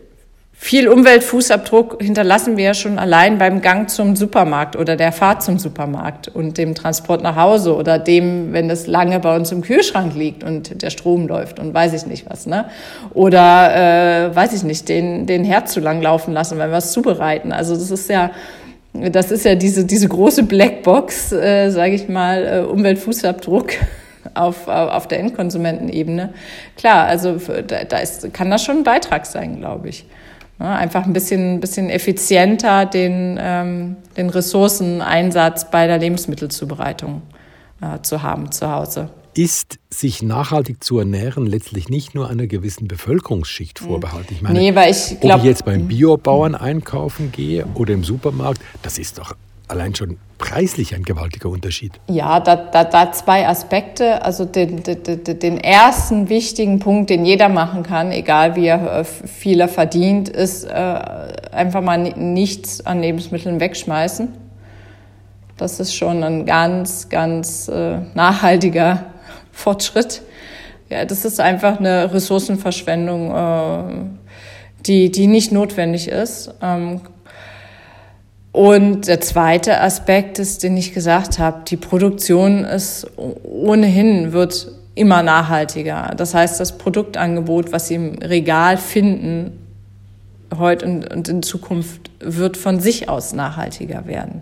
viel 0.59 0.89
Umweltfußabdruck 0.89 2.01
hinterlassen 2.01 2.57
wir 2.57 2.65
ja 2.65 2.73
schon 2.73 2.97
allein 2.97 3.37
beim 3.37 3.61
Gang 3.61 3.89
zum 3.89 4.15
Supermarkt 4.15 4.75
oder 4.75 4.95
der 4.95 5.11
Fahrt 5.11 5.43
zum 5.43 5.59
Supermarkt 5.59 6.29
und 6.29 6.57
dem 6.57 6.73
Transport 6.73 7.21
nach 7.21 7.35
Hause 7.35 7.75
oder 7.75 7.99
dem, 7.99 8.53
wenn 8.53 8.67
es 8.71 8.87
lange 8.87 9.19
bei 9.19 9.35
uns 9.35 9.51
im 9.51 9.61
Kühlschrank 9.61 10.15
liegt 10.15 10.43
und 10.43 10.81
der 10.81 10.89
Strom 10.89 11.27
läuft 11.27 11.59
und 11.59 11.75
weiß 11.75 11.93
ich 11.93 12.07
nicht 12.07 12.27
was, 12.27 12.47
ne? 12.47 12.65
Oder 13.13 14.29
äh, 14.31 14.35
weiß 14.35 14.53
ich 14.53 14.63
nicht, 14.63 14.89
den 14.89 15.27
den 15.27 15.45
Herd 15.45 15.69
zu 15.69 15.79
lang 15.79 16.01
laufen 16.01 16.33
lassen, 16.33 16.57
wenn 16.57 16.71
wir 16.71 16.79
es 16.79 16.91
zubereiten. 16.91 17.51
Also 17.51 17.75
das 17.75 17.91
ist 17.91 18.09
ja 18.09 18.31
das 18.93 19.29
ist 19.29 19.45
ja 19.45 19.53
diese 19.53 19.85
diese 19.85 20.09
große 20.09 20.43
Blackbox, 20.43 21.33
äh, 21.33 21.69
sage 21.69 21.93
ich 21.93 22.09
mal, 22.09 22.45
äh, 22.45 22.59
Umweltfußabdruck 22.67 23.73
auf, 24.33 24.67
auf 24.67 25.07
der 25.07 25.19
Endkonsumentenebene. 25.19 26.33
Klar, 26.75 27.05
also 27.05 27.37
da, 27.67 27.83
da 27.83 27.99
ist, 27.99 28.33
kann 28.33 28.49
das 28.49 28.63
schon 28.63 28.77
ein 28.77 28.83
Beitrag 28.83 29.27
sein, 29.27 29.59
glaube 29.59 29.89
ich. 29.89 30.05
Ne, 30.59 30.75
einfach 30.75 31.05
ein 31.05 31.13
bisschen, 31.13 31.59
bisschen 31.59 31.89
effizienter 31.89 32.87
den, 32.87 33.37
ähm, 33.39 33.95
den 34.15 34.29
Ressourceneinsatz 34.29 35.69
bei 35.69 35.85
der 35.85 35.99
Lebensmittelzubereitung 35.99 37.21
äh, 37.81 38.01
zu 38.01 38.23
haben 38.23 38.51
zu 38.51 38.71
Hause. 38.71 39.09
Ist 39.35 39.77
sich 39.91 40.23
nachhaltig 40.23 40.83
zu 40.83 40.97
ernähren 40.97 41.45
letztlich 41.45 41.89
nicht 41.89 42.15
nur 42.15 42.27
einer 42.27 42.47
gewissen 42.47 42.87
Bevölkerungsschicht 42.87 43.81
hm. 43.81 43.87
vorbehalten? 43.87 44.33
Ich 44.33 44.41
meine, 44.41 44.57
nee, 44.57 44.73
weil 44.73 44.89
ich 44.89 45.19
glaub, 45.19 45.35
ob 45.35 45.39
ich 45.41 45.49
jetzt 45.49 45.63
beim 45.63 45.81
hm. 45.81 45.87
Biobauern 45.89 46.55
einkaufen 46.55 47.31
gehe 47.31 47.67
oder 47.75 47.93
im 47.93 48.03
Supermarkt, 48.03 48.59
das 48.81 48.97
ist 48.97 49.19
doch 49.19 49.35
allein 49.67 49.95
schon 49.95 50.17
preislich 50.37 50.95
ein 50.95 51.03
gewaltiger 51.03 51.49
Unterschied. 51.49 51.93
Ja, 52.07 52.39
da, 52.39 52.55
da, 52.55 52.83
da 52.83 53.11
zwei 53.11 53.47
Aspekte. 53.47 54.23
Also 54.23 54.45
den, 54.45 54.83
den, 54.83 55.23
den 55.39 55.57
ersten 55.57 56.29
wichtigen 56.29 56.79
Punkt, 56.79 57.09
den 57.09 57.25
jeder 57.25 57.49
machen 57.49 57.83
kann, 57.83 58.11
egal 58.11 58.55
wie 58.55 58.67
er 58.67 58.99
äh, 58.99 59.03
viel 59.03 59.59
er 59.59 59.67
verdient, 59.67 60.29
ist 60.29 60.63
äh, 60.63 60.71
einfach 60.71 61.81
mal 61.81 61.97
nichts 61.97 62.85
an 62.85 63.01
Lebensmitteln 63.01 63.59
wegschmeißen. 63.59 64.29
Das 65.57 65.79
ist 65.79 65.95
schon 65.95 66.23
ein 66.23 66.45
ganz, 66.45 67.09
ganz 67.09 67.67
äh, 67.67 67.99
nachhaltiger 68.13 69.05
Fortschritt. 69.51 70.21
Ja, 70.89 71.03
das 71.03 71.25
ist 71.25 71.39
einfach 71.39 71.79
eine 71.79 72.13
Ressourcenverschwendung, 72.13 73.31
äh, 73.31 74.05
die, 74.85 75.11
die 75.11 75.27
nicht 75.27 75.51
notwendig 75.51 76.07
ist. 76.07 76.53
Ähm, 76.61 77.01
und 78.57 79.07
der 79.07 79.21
zweite 79.21 79.81
Aspekt 79.81 80.39
ist, 80.39 80.63
den 80.63 80.77
ich 80.77 80.91
gesagt 80.91 81.37
habe, 81.37 81.61
die 81.67 81.77
Produktion 81.77 82.63
ist 82.63 83.05
ohnehin 83.43 84.33
wird 84.33 84.71
immer 84.95 85.21
nachhaltiger. 85.21 86.15
Das 86.17 86.33
heißt, 86.33 86.59
das 86.59 86.75
Produktangebot, 86.79 87.71
was 87.71 87.87
Sie 87.87 87.93
im 87.93 88.15
Regal 88.15 88.77
finden, 88.77 89.66
heute 90.55 90.85
und, 90.85 91.13
und 91.13 91.27
in 91.27 91.43
Zukunft 91.43 92.09
wird 92.19 92.57
von 92.57 92.79
sich 92.79 93.09
aus 93.09 93.33
nachhaltiger 93.33 94.07
werden. 94.07 94.41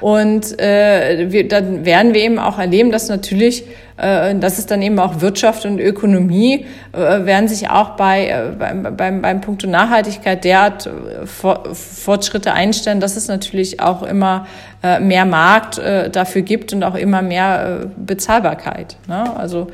Und 0.00 0.58
äh, 0.60 1.26
wir, 1.30 1.48
dann 1.48 1.84
werden 1.84 2.14
wir 2.14 2.22
eben 2.22 2.38
auch 2.38 2.58
erleben, 2.58 2.92
dass 2.92 3.08
natürlich, 3.08 3.64
äh, 3.96 4.34
dass 4.34 4.58
es 4.58 4.66
dann 4.66 4.82
eben 4.82 4.98
auch 4.98 5.20
Wirtschaft 5.20 5.64
und 5.64 5.80
Ökonomie 5.80 6.66
äh, 6.92 7.24
werden 7.24 7.48
sich 7.48 7.70
auch 7.70 7.90
bei, 7.90 8.28
äh, 8.28 8.52
beim, 8.56 8.96
beim, 8.96 9.22
beim 9.22 9.40
Punkt 9.40 9.66
Nachhaltigkeit 9.66 10.44
derart 10.44 10.86
äh, 10.86 11.26
Fortschritte 11.26 12.52
einstellen, 12.52 13.00
dass 13.00 13.16
es 13.16 13.28
natürlich 13.28 13.80
auch 13.80 14.02
immer 14.02 14.46
äh, 14.82 15.00
mehr 15.00 15.24
Markt 15.24 15.78
äh, 15.78 16.10
dafür 16.10 16.42
gibt 16.42 16.72
und 16.74 16.84
auch 16.84 16.94
immer 16.94 17.22
mehr 17.22 17.80
äh, 17.84 17.86
Bezahlbarkeit. 17.96 18.96
Ne? 19.08 19.36
Also 19.36 19.68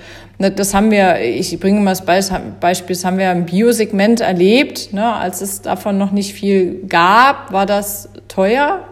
das 0.50 0.74
haben 0.74 0.90
wir, 0.90 1.20
ich 1.20 1.58
bringe 1.58 1.80
mal 1.80 1.90
das 1.90 2.04
Beispiel, 2.60 2.96
das 2.96 3.04
haben 3.04 3.18
wir 3.18 3.30
im 3.32 3.46
Biosegment 3.46 4.20
erlebt. 4.20 4.92
Ne? 4.92 5.04
Als 5.04 5.40
es 5.40 5.62
davon 5.62 5.98
noch 5.98 6.12
nicht 6.12 6.34
viel 6.34 6.86
gab, 6.86 7.52
war 7.52 7.66
das 7.66 8.08
teuer 8.28 8.84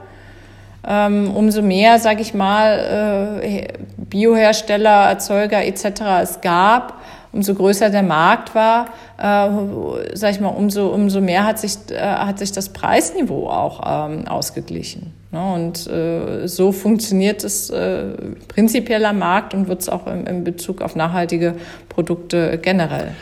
ähm, 0.87 1.31
umso 1.35 1.63
mehr, 1.63 1.99
sage 1.99 2.23
ich 2.23 2.35
mal, 2.35 3.41
äh, 3.43 3.69
Biohersteller, 3.97 5.11
Erzeuger 5.11 5.65
etc. 5.65 5.85
es 6.23 6.41
gab, 6.41 7.00
umso 7.33 7.55
größer 7.55 7.91
der 7.91 8.03
Markt 8.03 8.55
war, 8.55 8.87
äh, 9.19 10.17
sage 10.17 10.35
ich 10.35 10.41
mal, 10.41 10.49
umso, 10.49 10.89
umso 10.89 11.21
mehr 11.21 11.45
hat 11.45 11.59
sich, 11.59 11.77
äh, 11.91 11.99
hat 11.99 12.39
sich 12.39 12.53
das 12.53 12.71
Preisniveau 12.71 13.49
auch 13.49 13.81
ähm, 14.11 14.27
ausgeglichen. 14.27 15.13
Ne? 15.31 15.53
Und 15.55 15.87
äh, 15.87 16.47
so 16.47 16.73
funktioniert 16.73 17.45
es 17.45 17.71
äh, 17.71 18.15
prinzipiell 18.49 19.05
am 19.05 19.19
Markt 19.19 19.55
und 19.55 19.69
wird 19.69 19.83
es 19.83 19.89
auch 19.89 20.07
im, 20.07 20.27
im 20.27 20.45
Bezug 20.45 20.83
auf 20.83 20.97
nachhaltige 20.97 21.55
Produkte 21.89 22.59
generell. 22.59 23.13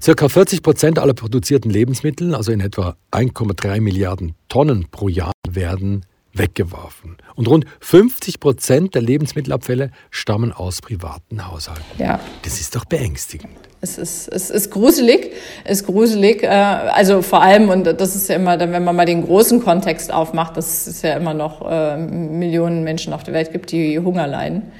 Circa 0.00 0.28
40 0.28 0.62
Prozent 0.62 0.98
aller 0.98 1.14
produzierten 1.14 1.70
Lebensmittel, 1.70 2.34
also 2.34 2.50
in 2.50 2.60
etwa 2.60 2.96
1,3 3.12 3.80
Milliarden 3.80 4.34
Tonnen 4.48 4.86
pro 4.90 5.08
Jahr, 5.08 5.32
werden 5.48 6.04
weggeworfen. 6.34 7.16
Und 7.34 7.48
rund 7.48 7.66
50 7.80 8.40
Prozent 8.40 8.94
der 8.94 9.02
Lebensmittelabfälle 9.02 9.90
stammen 10.10 10.52
aus 10.52 10.80
privaten 10.80 11.46
Haushalten. 11.50 11.84
Ja. 11.98 12.20
Das 12.42 12.60
ist 12.60 12.74
doch 12.74 12.84
beängstigend. 12.84 13.52
Es 13.80 13.98
ist, 13.98 14.28
es 14.28 14.50
ist 14.50 14.70
gruselig, 14.70 15.32
es 15.64 15.80
ist 15.80 15.86
gruselig. 15.86 16.42
Äh, 16.44 16.46
also 16.46 17.20
vor 17.20 17.42
allem, 17.42 17.68
und 17.68 17.84
das 17.84 18.14
ist 18.14 18.28
ja 18.28 18.36
immer, 18.36 18.58
wenn 18.60 18.84
man 18.84 18.94
mal 18.94 19.06
den 19.06 19.24
großen 19.24 19.62
Kontext 19.62 20.12
aufmacht, 20.12 20.56
dass 20.56 20.86
es 20.86 21.02
ja 21.02 21.16
immer 21.16 21.34
noch 21.34 21.68
äh, 21.68 21.96
Millionen 21.96 22.84
Menschen 22.84 23.12
auf 23.12 23.24
der 23.24 23.34
Welt 23.34 23.52
gibt, 23.52 23.72
die 23.72 23.98
Hunger 23.98 24.26
leiden. 24.26 24.70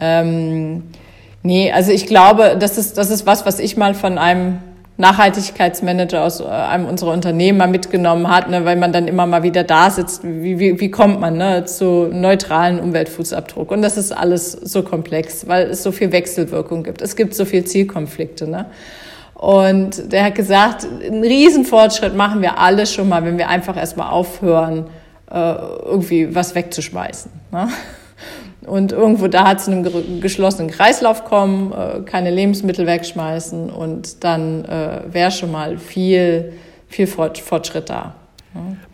Ähm, 0.00 0.84
nee, 1.42 1.72
also 1.72 1.90
ich 1.90 2.06
glaube, 2.06 2.56
das 2.58 2.78
ist, 2.78 2.98
das 2.98 3.10
ist 3.10 3.26
was, 3.26 3.46
was 3.46 3.58
ich 3.58 3.76
mal 3.76 3.94
von 3.94 4.18
einem 4.18 4.58
Nachhaltigkeitsmanager 4.98 6.22
aus 6.22 6.40
äh, 6.40 6.44
einem 6.44 6.86
unserer 6.86 7.12
Unternehmen 7.12 7.70
mitgenommen 7.70 8.28
hat, 8.28 8.48
ne, 8.48 8.64
weil 8.64 8.76
man 8.76 8.92
dann 8.92 9.08
immer 9.08 9.26
mal 9.26 9.42
wieder 9.42 9.62
da 9.62 9.90
sitzt, 9.90 10.24
wie, 10.24 10.58
wie, 10.58 10.80
wie 10.80 10.90
kommt 10.90 11.20
man 11.20 11.36
ne, 11.36 11.64
zu 11.66 12.08
neutralen 12.10 12.80
Umweltfußabdruck. 12.80 13.70
Und 13.70 13.82
das 13.82 13.96
ist 13.96 14.12
alles 14.12 14.52
so 14.52 14.82
komplex, 14.82 15.46
weil 15.46 15.70
es 15.70 15.82
so 15.82 15.92
viel 15.92 16.12
Wechselwirkung 16.12 16.82
gibt. 16.82 17.02
Es 17.02 17.16
gibt 17.16 17.34
so 17.34 17.44
viel 17.44 17.64
Zielkonflikte. 17.64 18.48
Ne? 18.48 18.66
Und 19.34 20.12
der 20.12 20.24
hat 20.24 20.34
gesagt, 20.34 20.86
einen 20.86 21.22
Riesenfortschritt 21.22 22.16
machen 22.16 22.40
wir 22.40 22.58
alle 22.58 22.86
schon 22.86 23.08
mal, 23.08 23.22
wenn 23.24 23.36
wir 23.36 23.48
einfach 23.48 23.76
erstmal 23.76 24.10
aufhören, 24.10 24.86
äh, 25.30 25.54
irgendwie 25.84 26.34
was 26.34 26.54
wegzuschmeißen. 26.54 27.30
Ne? 27.52 27.68
Und 28.66 28.92
irgendwo 28.92 29.28
da 29.28 29.46
hat 29.46 29.60
es 29.60 29.68
einen 29.68 30.20
geschlossenen 30.20 30.70
Kreislauf 30.70 31.24
kommen, 31.24 31.72
äh, 31.72 32.00
keine 32.02 32.30
Lebensmittel 32.30 32.86
wegschmeißen 32.86 33.70
und 33.70 34.24
dann 34.24 34.64
äh, 34.64 35.02
wäre 35.10 35.30
schon 35.30 35.52
mal 35.52 35.78
viel, 35.78 36.52
viel 36.88 37.06
Fortschritt 37.06 37.88
da. 37.88 38.14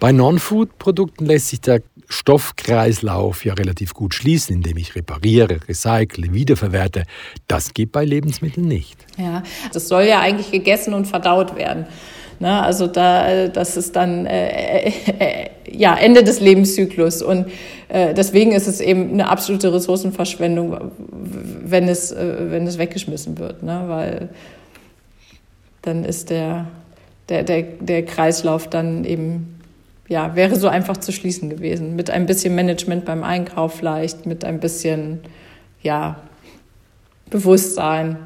Bei 0.01 0.13
Non-Food-Produkten 0.13 1.27
lässt 1.27 1.49
sich 1.49 1.61
der 1.61 1.83
Stoffkreislauf 2.09 3.45
ja 3.45 3.55
relativ 3.55 3.95
gut 3.95 4.15
schließen, 4.15 4.57
indem 4.57 4.77
ich 4.77 4.95
repariere, 4.95 5.61
recycle, 5.69 6.33
wiederverwerte. 6.33 7.05
Das 7.49 7.73
geht 7.73 7.93
bei 7.93 8.05
Lebensmitteln 8.05 8.67
nicht. 8.67 9.07
Ja, 9.17 9.43
das 9.73 9.89
soll 9.89 10.03
ja 10.05 10.21
eigentlich 10.21 10.51
gegessen 10.51 10.95
und 10.95 11.07
verdaut 11.07 11.57
werden. 11.57 11.87
Ne? 12.43 12.61
Also 12.61 12.89
da, 12.89 13.47
das 13.47 13.77
ist 13.77 13.95
dann 13.95 14.27
äh, 14.27 14.89
äh, 14.89 15.51
ja 15.71 15.95
Ende 15.95 16.25
des 16.25 16.41
Lebenszyklus 16.41 17.23
und 17.23 17.47
äh, 17.89 18.15
deswegen 18.15 18.51
ist 18.51 18.67
es 18.67 18.81
eben 18.81 19.13
eine 19.13 19.29
absolute 19.29 19.73
Ressourcenverschwendung, 19.73 20.91
wenn 21.09 21.87
es 21.87 22.11
äh, 22.11 22.51
wenn 22.51 22.67
es 22.67 22.79
weggeschmissen 22.79 23.39
wird, 23.39 23.63
ne? 23.63 23.85
weil 23.87 24.29
dann 25.83 26.05
ist 26.05 26.31
der 26.31 26.67
der 27.29 27.45
der 27.45 27.63
der 27.63 28.05
Kreislauf 28.05 28.69
dann 28.69 29.05
eben 29.05 29.61
ja 30.09 30.35
wäre 30.35 30.57
so 30.57 30.67
einfach 30.67 30.97
zu 30.97 31.13
schließen 31.13 31.49
gewesen 31.49 31.95
mit 31.95 32.11
ein 32.11 32.27
bisschen 32.27 32.57
Management 32.57 33.05
beim 33.05 33.23
Einkauf 33.23 33.75
vielleicht 33.75 34.27
mit 34.27 34.45
ein 34.45 34.59
bisschen 34.59 35.21
ja 35.81 36.17
Bewusstsein 37.31 38.17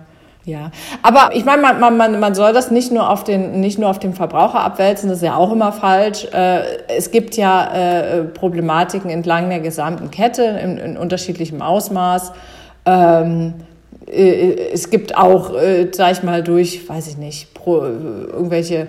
ja, 0.47 0.71
aber 1.03 1.35
ich 1.35 1.45
meine, 1.45 1.61
man, 1.61 1.97
man, 1.97 2.21
man 2.21 2.35
soll 2.37 2.53
das 2.53 2.71
nicht 2.71 2.93
nur 2.93 3.11
auf 3.11 3.25
den 3.25 3.61
nicht 3.61 3.81
nur 3.81 3.91
auf 3.91 3.99
den 3.99 4.15
Verbraucher 4.15 4.61
abwälzen, 4.61 5.09
das 5.09 5.19
ist 5.19 5.25
ja 5.25 5.35
auch 5.35 5.51
immer 5.51 5.73
falsch. 5.73 6.25
Äh, 6.33 6.61
es 6.87 7.11
gibt 7.11 7.37
ja 7.37 7.75
äh, 7.75 8.23
Problematiken 8.23 9.11
entlang 9.11 9.51
der 9.51 9.59
gesamten 9.59 10.13
Kette 10.13 10.45
in, 10.45 10.79
in 10.79 10.97
unterschiedlichem 10.97 11.63
Ausmaß. 11.63 12.33
Ähm, 12.85 13.55
äh, 14.07 14.71
es 14.73 14.89
gibt 14.91 15.17
auch, 15.17 15.53
sag 15.91 16.13
ich 16.13 16.23
mal, 16.23 16.45
durch, 16.45 16.89
weiß 16.89 17.09
ich 17.09 17.17
nicht, 17.17 17.49
irgendwelche, 17.67 18.87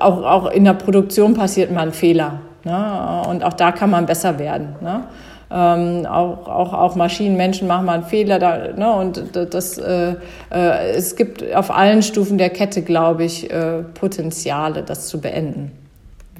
auch, 0.00 0.24
auch 0.24 0.50
in 0.50 0.64
der 0.64 0.72
Produktion 0.72 1.34
passiert 1.34 1.70
mal 1.70 1.82
ein 1.82 1.92
Fehler. 1.92 2.40
Ne? 2.64 3.22
Und 3.28 3.44
auch 3.44 3.52
da 3.52 3.70
kann 3.70 3.90
man 3.90 4.06
besser 4.06 4.40
werden. 4.40 4.74
Ne? 4.80 5.04
Ähm, 5.50 6.04
auch, 6.06 6.46
auch, 6.46 6.72
auch 6.74 6.94
Maschinen, 6.94 7.36
Menschen 7.36 7.68
machen 7.68 7.86
mal 7.86 7.94
einen 7.94 8.04
Fehler. 8.04 8.38
Da, 8.38 8.72
ne? 8.76 8.92
Und 8.92 9.34
das, 9.34 9.78
äh, 9.78 10.14
äh, 10.52 10.90
es 10.90 11.16
gibt 11.16 11.54
auf 11.54 11.70
allen 11.70 12.02
Stufen 12.02 12.36
der 12.36 12.50
Kette, 12.50 12.82
glaube 12.82 13.24
ich, 13.24 13.50
äh, 13.50 13.82
Potenziale, 13.94 14.82
das 14.82 15.08
zu 15.08 15.20
beenden. 15.20 15.72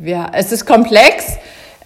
Ja, 0.02 0.30
es 0.32 0.52
ist 0.52 0.66
komplex. 0.66 1.38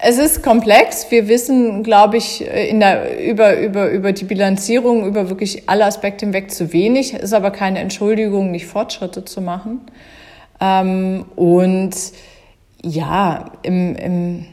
Es 0.05 0.19
ist 0.19 0.43
komplex. 0.43 1.07
Wir 1.11 1.29
wissen, 1.29 1.85
glaube 1.85 2.17
ich, 2.17 2.45
in 2.45 2.81
der, 2.81 3.25
über, 3.25 3.57
über, 3.57 3.89
über 3.89 4.13
die 4.13 4.25
Bilanzierung, 4.25 5.07
über 5.07 5.29
wirklich 5.29 5.69
alle 5.69 5.85
Aspekte 5.85 6.27
hinweg 6.27 6.51
zu 6.51 6.73
wenig. 6.73 7.15
Ist 7.15 7.33
aber 7.33 7.53
keine 7.53 7.79
Entschuldigung, 7.79 8.51
nicht 8.51 8.67
Fortschritte 8.67 9.25
zu 9.25 9.41
machen. 9.41 9.81
Ähm, 10.61 11.25
und 11.37 11.95
ja, 12.83 13.45
im, 13.63 13.95
im 13.95 14.47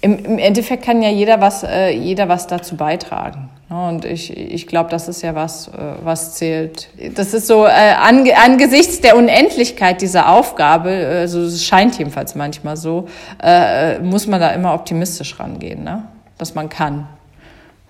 im, 0.00 0.24
Im 0.24 0.38
Endeffekt 0.38 0.84
kann 0.84 1.02
ja 1.02 1.10
jeder 1.10 1.40
was, 1.40 1.62
äh, 1.62 1.90
jeder 1.90 2.28
was 2.28 2.46
dazu 2.46 2.76
beitragen. 2.76 3.50
Ne? 3.68 3.88
Und 3.88 4.04
ich, 4.04 4.36
ich 4.36 4.66
glaube, 4.66 4.90
das 4.90 5.08
ist 5.08 5.22
ja 5.22 5.34
was, 5.34 5.68
äh, 5.68 5.72
was 6.02 6.34
zählt. 6.34 6.88
Das 7.14 7.34
ist 7.34 7.46
so, 7.46 7.66
äh, 7.66 7.70
ange, 7.70 8.36
angesichts 8.36 9.00
der 9.00 9.16
Unendlichkeit 9.16 10.02
dieser 10.02 10.28
Aufgabe, 10.30 10.90
also 10.90 11.40
es 11.42 11.64
scheint 11.64 11.98
jedenfalls 11.98 12.34
manchmal 12.34 12.76
so, 12.76 13.06
äh, 13.42 13.98
muss 13.98 14.26
man 14.26 14.40
da 14.40 14.50
immer 14.50 14.74
optimistisch 14.74 15.38
rangehen, 15.38 15.84
ne? 15.84 16.04
dass 16.38 16.54
man 16.54 16.68
kann. 16.68 17.08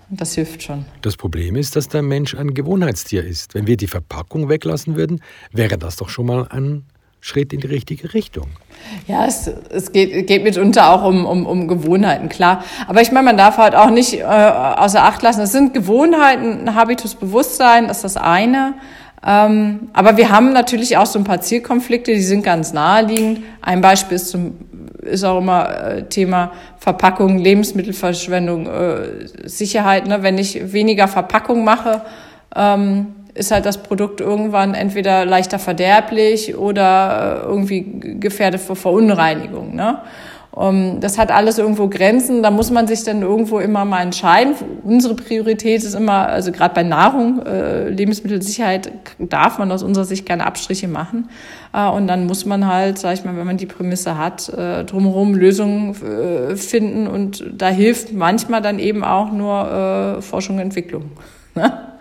Das 0.09 0.35
hilft 0.35 0.63
schon. 0.63 0.85
Das 1.01 1.17
Problem 1.17 1.57
ist, 1.57 1.75
dass 1.75 1.89
der 1.89 2.01
Mensch 2.01 2.33
ein 2.33 2.53
Gewohnheitstier 2.53 3.25
ist. 3.25 3.53
Wenn 3.55 3.67
wir 3.67 3.75
die 3.75 3.87
Verpackung 3.87 4.47
weglassen 4.47 4.95
würden, 4.95 5.21
wäre 5.51 5.77
das 5.77 5.97
doch 5.97 6.07
schon 6.07 6.27
mal 6.27 6.47
ein 6.49 6.85
Schritt 7.19 7.51
in 7.53 7.59
die 7.59 7.67
richtige 7.67 8.13
Richtung. 8.13 8.47
Ja, 9.07 9.25
es, 9.25 9.47
es 9.47 9.91
geht, 9.91 10.27
geht 10.27 10.43
mitunter 10.43 10.91
auch 10.91 11.03
um, 11.03 11.25
um, 11.25 11.45
um 11.45 11.67
Gewohnheiten, 11.67 12.29
klar. 12.29 12.63
Aber 12.87 13.01
ich 13.01 13.11
meine, 13.11 13.25
man 13.25 13.37
darf 13.37 13.57
halt 13.57 13.75
auch 13.75 13.89
nicht 13.89 14.19
äh, 14.19 14.23
außer 14.23 15.03
Acht 15.03 15.21
lassen, 15.23 15.41
es 15.41 15.51
sind 15.51 15.73
Gewohnheiten, 15.73 16.73
Habitus, 16.75 17.15
Bewusstsein, 17.15 17.87
das 17.87 17.97
ist 17.97 18.15
das 18.15 18.17
eine. 18.17 18.75
Ähm, 19.25 19.89
aber 19.93 20.15
wir 20.15 20.29
haben 20.29 20.53
natürlich 20.53 20.95
auch 20.97 21.05
so 21.05 21.19
ein 21.19 21.25
paar 21.25 21.41
Zielkonflikte, 21.41 22.13
die 22.13 22.21
sind 22.21 22.43
ganz 22.43 22.71
naheliegend. 22.71 23.41
Ein 23.61 23.81
Beispiel 23.81 24.15
ist, 24.15 24.29
zum, 24.29 24.55
ist 25.01 25.23
auch 25.23 25.39
immer 25.39 25.69
äh, 25.69 26.03
Thema 26.03 26.51
Verpackung, 26.77 27.37
Lebensmittelverschwendung, 27.39 28.67
äh, 28.67 29.27
Sicherheit. 29.43 30.07
Ne? 30.07 30.21
Wenn 30.21 30.37
ich 30.37 30.71
weniger 30.71 31.07
Verpackung 31.07 31.63
mache, 31.63 32.03
ähm, 32.55 33.07
ist 33.37 33.51
halt 33.51 33.65
das 33.65 33.83
Produkt 33.83 34.19
irgendwann 34.19 34.73
entweder 34.73 35.25
leichter 35.25 35.59
verderblich 35.59 36.57
oder 36.57 37.43
äh, 37.43 37.47
irgendwie 37.47 37.85
gefährdet 38.19 38.61
vor 38.61 38.75
Verunreinigung. 38.75 39.75
Ne? 39.75 39.99
Um, 40.51 40.99
das 41.01 41.19
hat 41.19 41.29
alles 41.29 41.59
irgendwo 41.59 41.87
Grenzen. 41.87 42.41
Da 42.41 42.49
muss 42.49 42.71
man 42.71 42.87
sich 42.87 43.03
dann 43.03 43.21
irgendwo 43.21 43.59
immer 43.59 43.85
mal 43.85 44.01
entscheiden. 44.01 44.55
Unsere 44.83 45.13
Priorität 45.13 45.83
ist 45.83 45.93
immer, 45.93 46.27
also 46.29 46.51
gerade 46.51 46.73
bei 46.73 46.81
Nahrung, 46.81 47.43
äh, 47.45 47.89
Lebensmittelsicherheit 47.89 48.91
darf 49.19 49.59
man 49.59 49.71
aus 49.71 49.83
unserer 49.83 50.05
Sicht 50.05 50.25
keine 50.25 50.47
Abstriche 50.47 50.87
machen. 50.87 51.29
Äh, 51.73 51.87
und 51.87 52.07
dann 52.07 52.25
muss 52.25 52.47
man 52.47 52.65
halt, 52.65 52.97
sag 52.97 53.13
ich 53.13 53.23
mal, 53.23 53.37
wenn 53.37 53.45
man 53.45 53.57
die 53.57 53.67
Prämisse 53.67 54.17
hat, 54.17 54.49
äh, 54.49 54.83
drumherum 54.83 55.35
Lösungen 55.35 55.95
äh, 56.01 56.55
finden. 56.55 57.05
Und 57.05 57.45
da 57.55 57.67
hilft 57.67 58.13
manchmal 58.13 58.63
dann 58.63 58.79
eben 58.79 59.03
auch 59.03 59.31
nur 59.31 60.17
äh, 60.17 60.21
Forschung 60.23 60.55
und 60.55 60.63
Entwicklung. 60.63 61.11
Ne? 61.53 61.96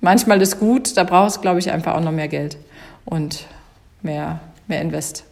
Manchmal 0.00 0.40
ist 0.42 0.58
gut, 0.58 0.96
da 0.96 1.04
braucht 1.04 1.30
es, 1.30 1.40
glaube 1.40 1.58
ich, 1.58 1.70
einfach 1.70 1.94
auch 1.94 2.00
noch 2.00 2.12
mehr 2.12 2.28
Geld 2.28 2.56
und 3.04 3.46
mehr, 4.02 4.40
mehr 4.66 4.80
Invest. 4.80 5.24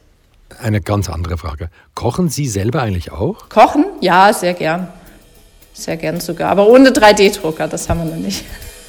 Eine 0.60 0.80
ganz 0.80 1.08
andere 1.08 1.36
Frage. 1.36 1.68
Kochen 1.94 2.28
Sie 2.28 2.46
selber 2.46 2.82
eigentlich 2.82 3.12
auch? 3.12 3.48
Kochen? 3.48 3.84
Ja, 4.00 4.32
sehr 4.32 4.54
gern. 4.54 4.88
Sehr 5.74 5.96
gern 5.96 6.20
sogar. 6.20 6.50
Aber 6.50 6.66
ohne 6.68 6.90
3D-Drucker, 6.90 7.68
das 7.68 7.88
haben 7.88 8.00
wir 8.00 8.16
noch 8.16 8.16
nicht. 8.16 8.44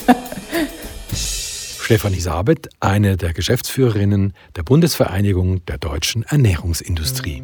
Stefanie 1.14 2.20
Sabet, 2.20 2.70
eine 2.80 3.18
der 3.18 3.34
Geschäftsführerinnen 3.34 4.34
der 4.56 4.64
Bundesvereinigung 4.64 5.66
der 5.66 5.78
deutschen 5.78 6.24
Ernährungsindustrie. 6.24 7.44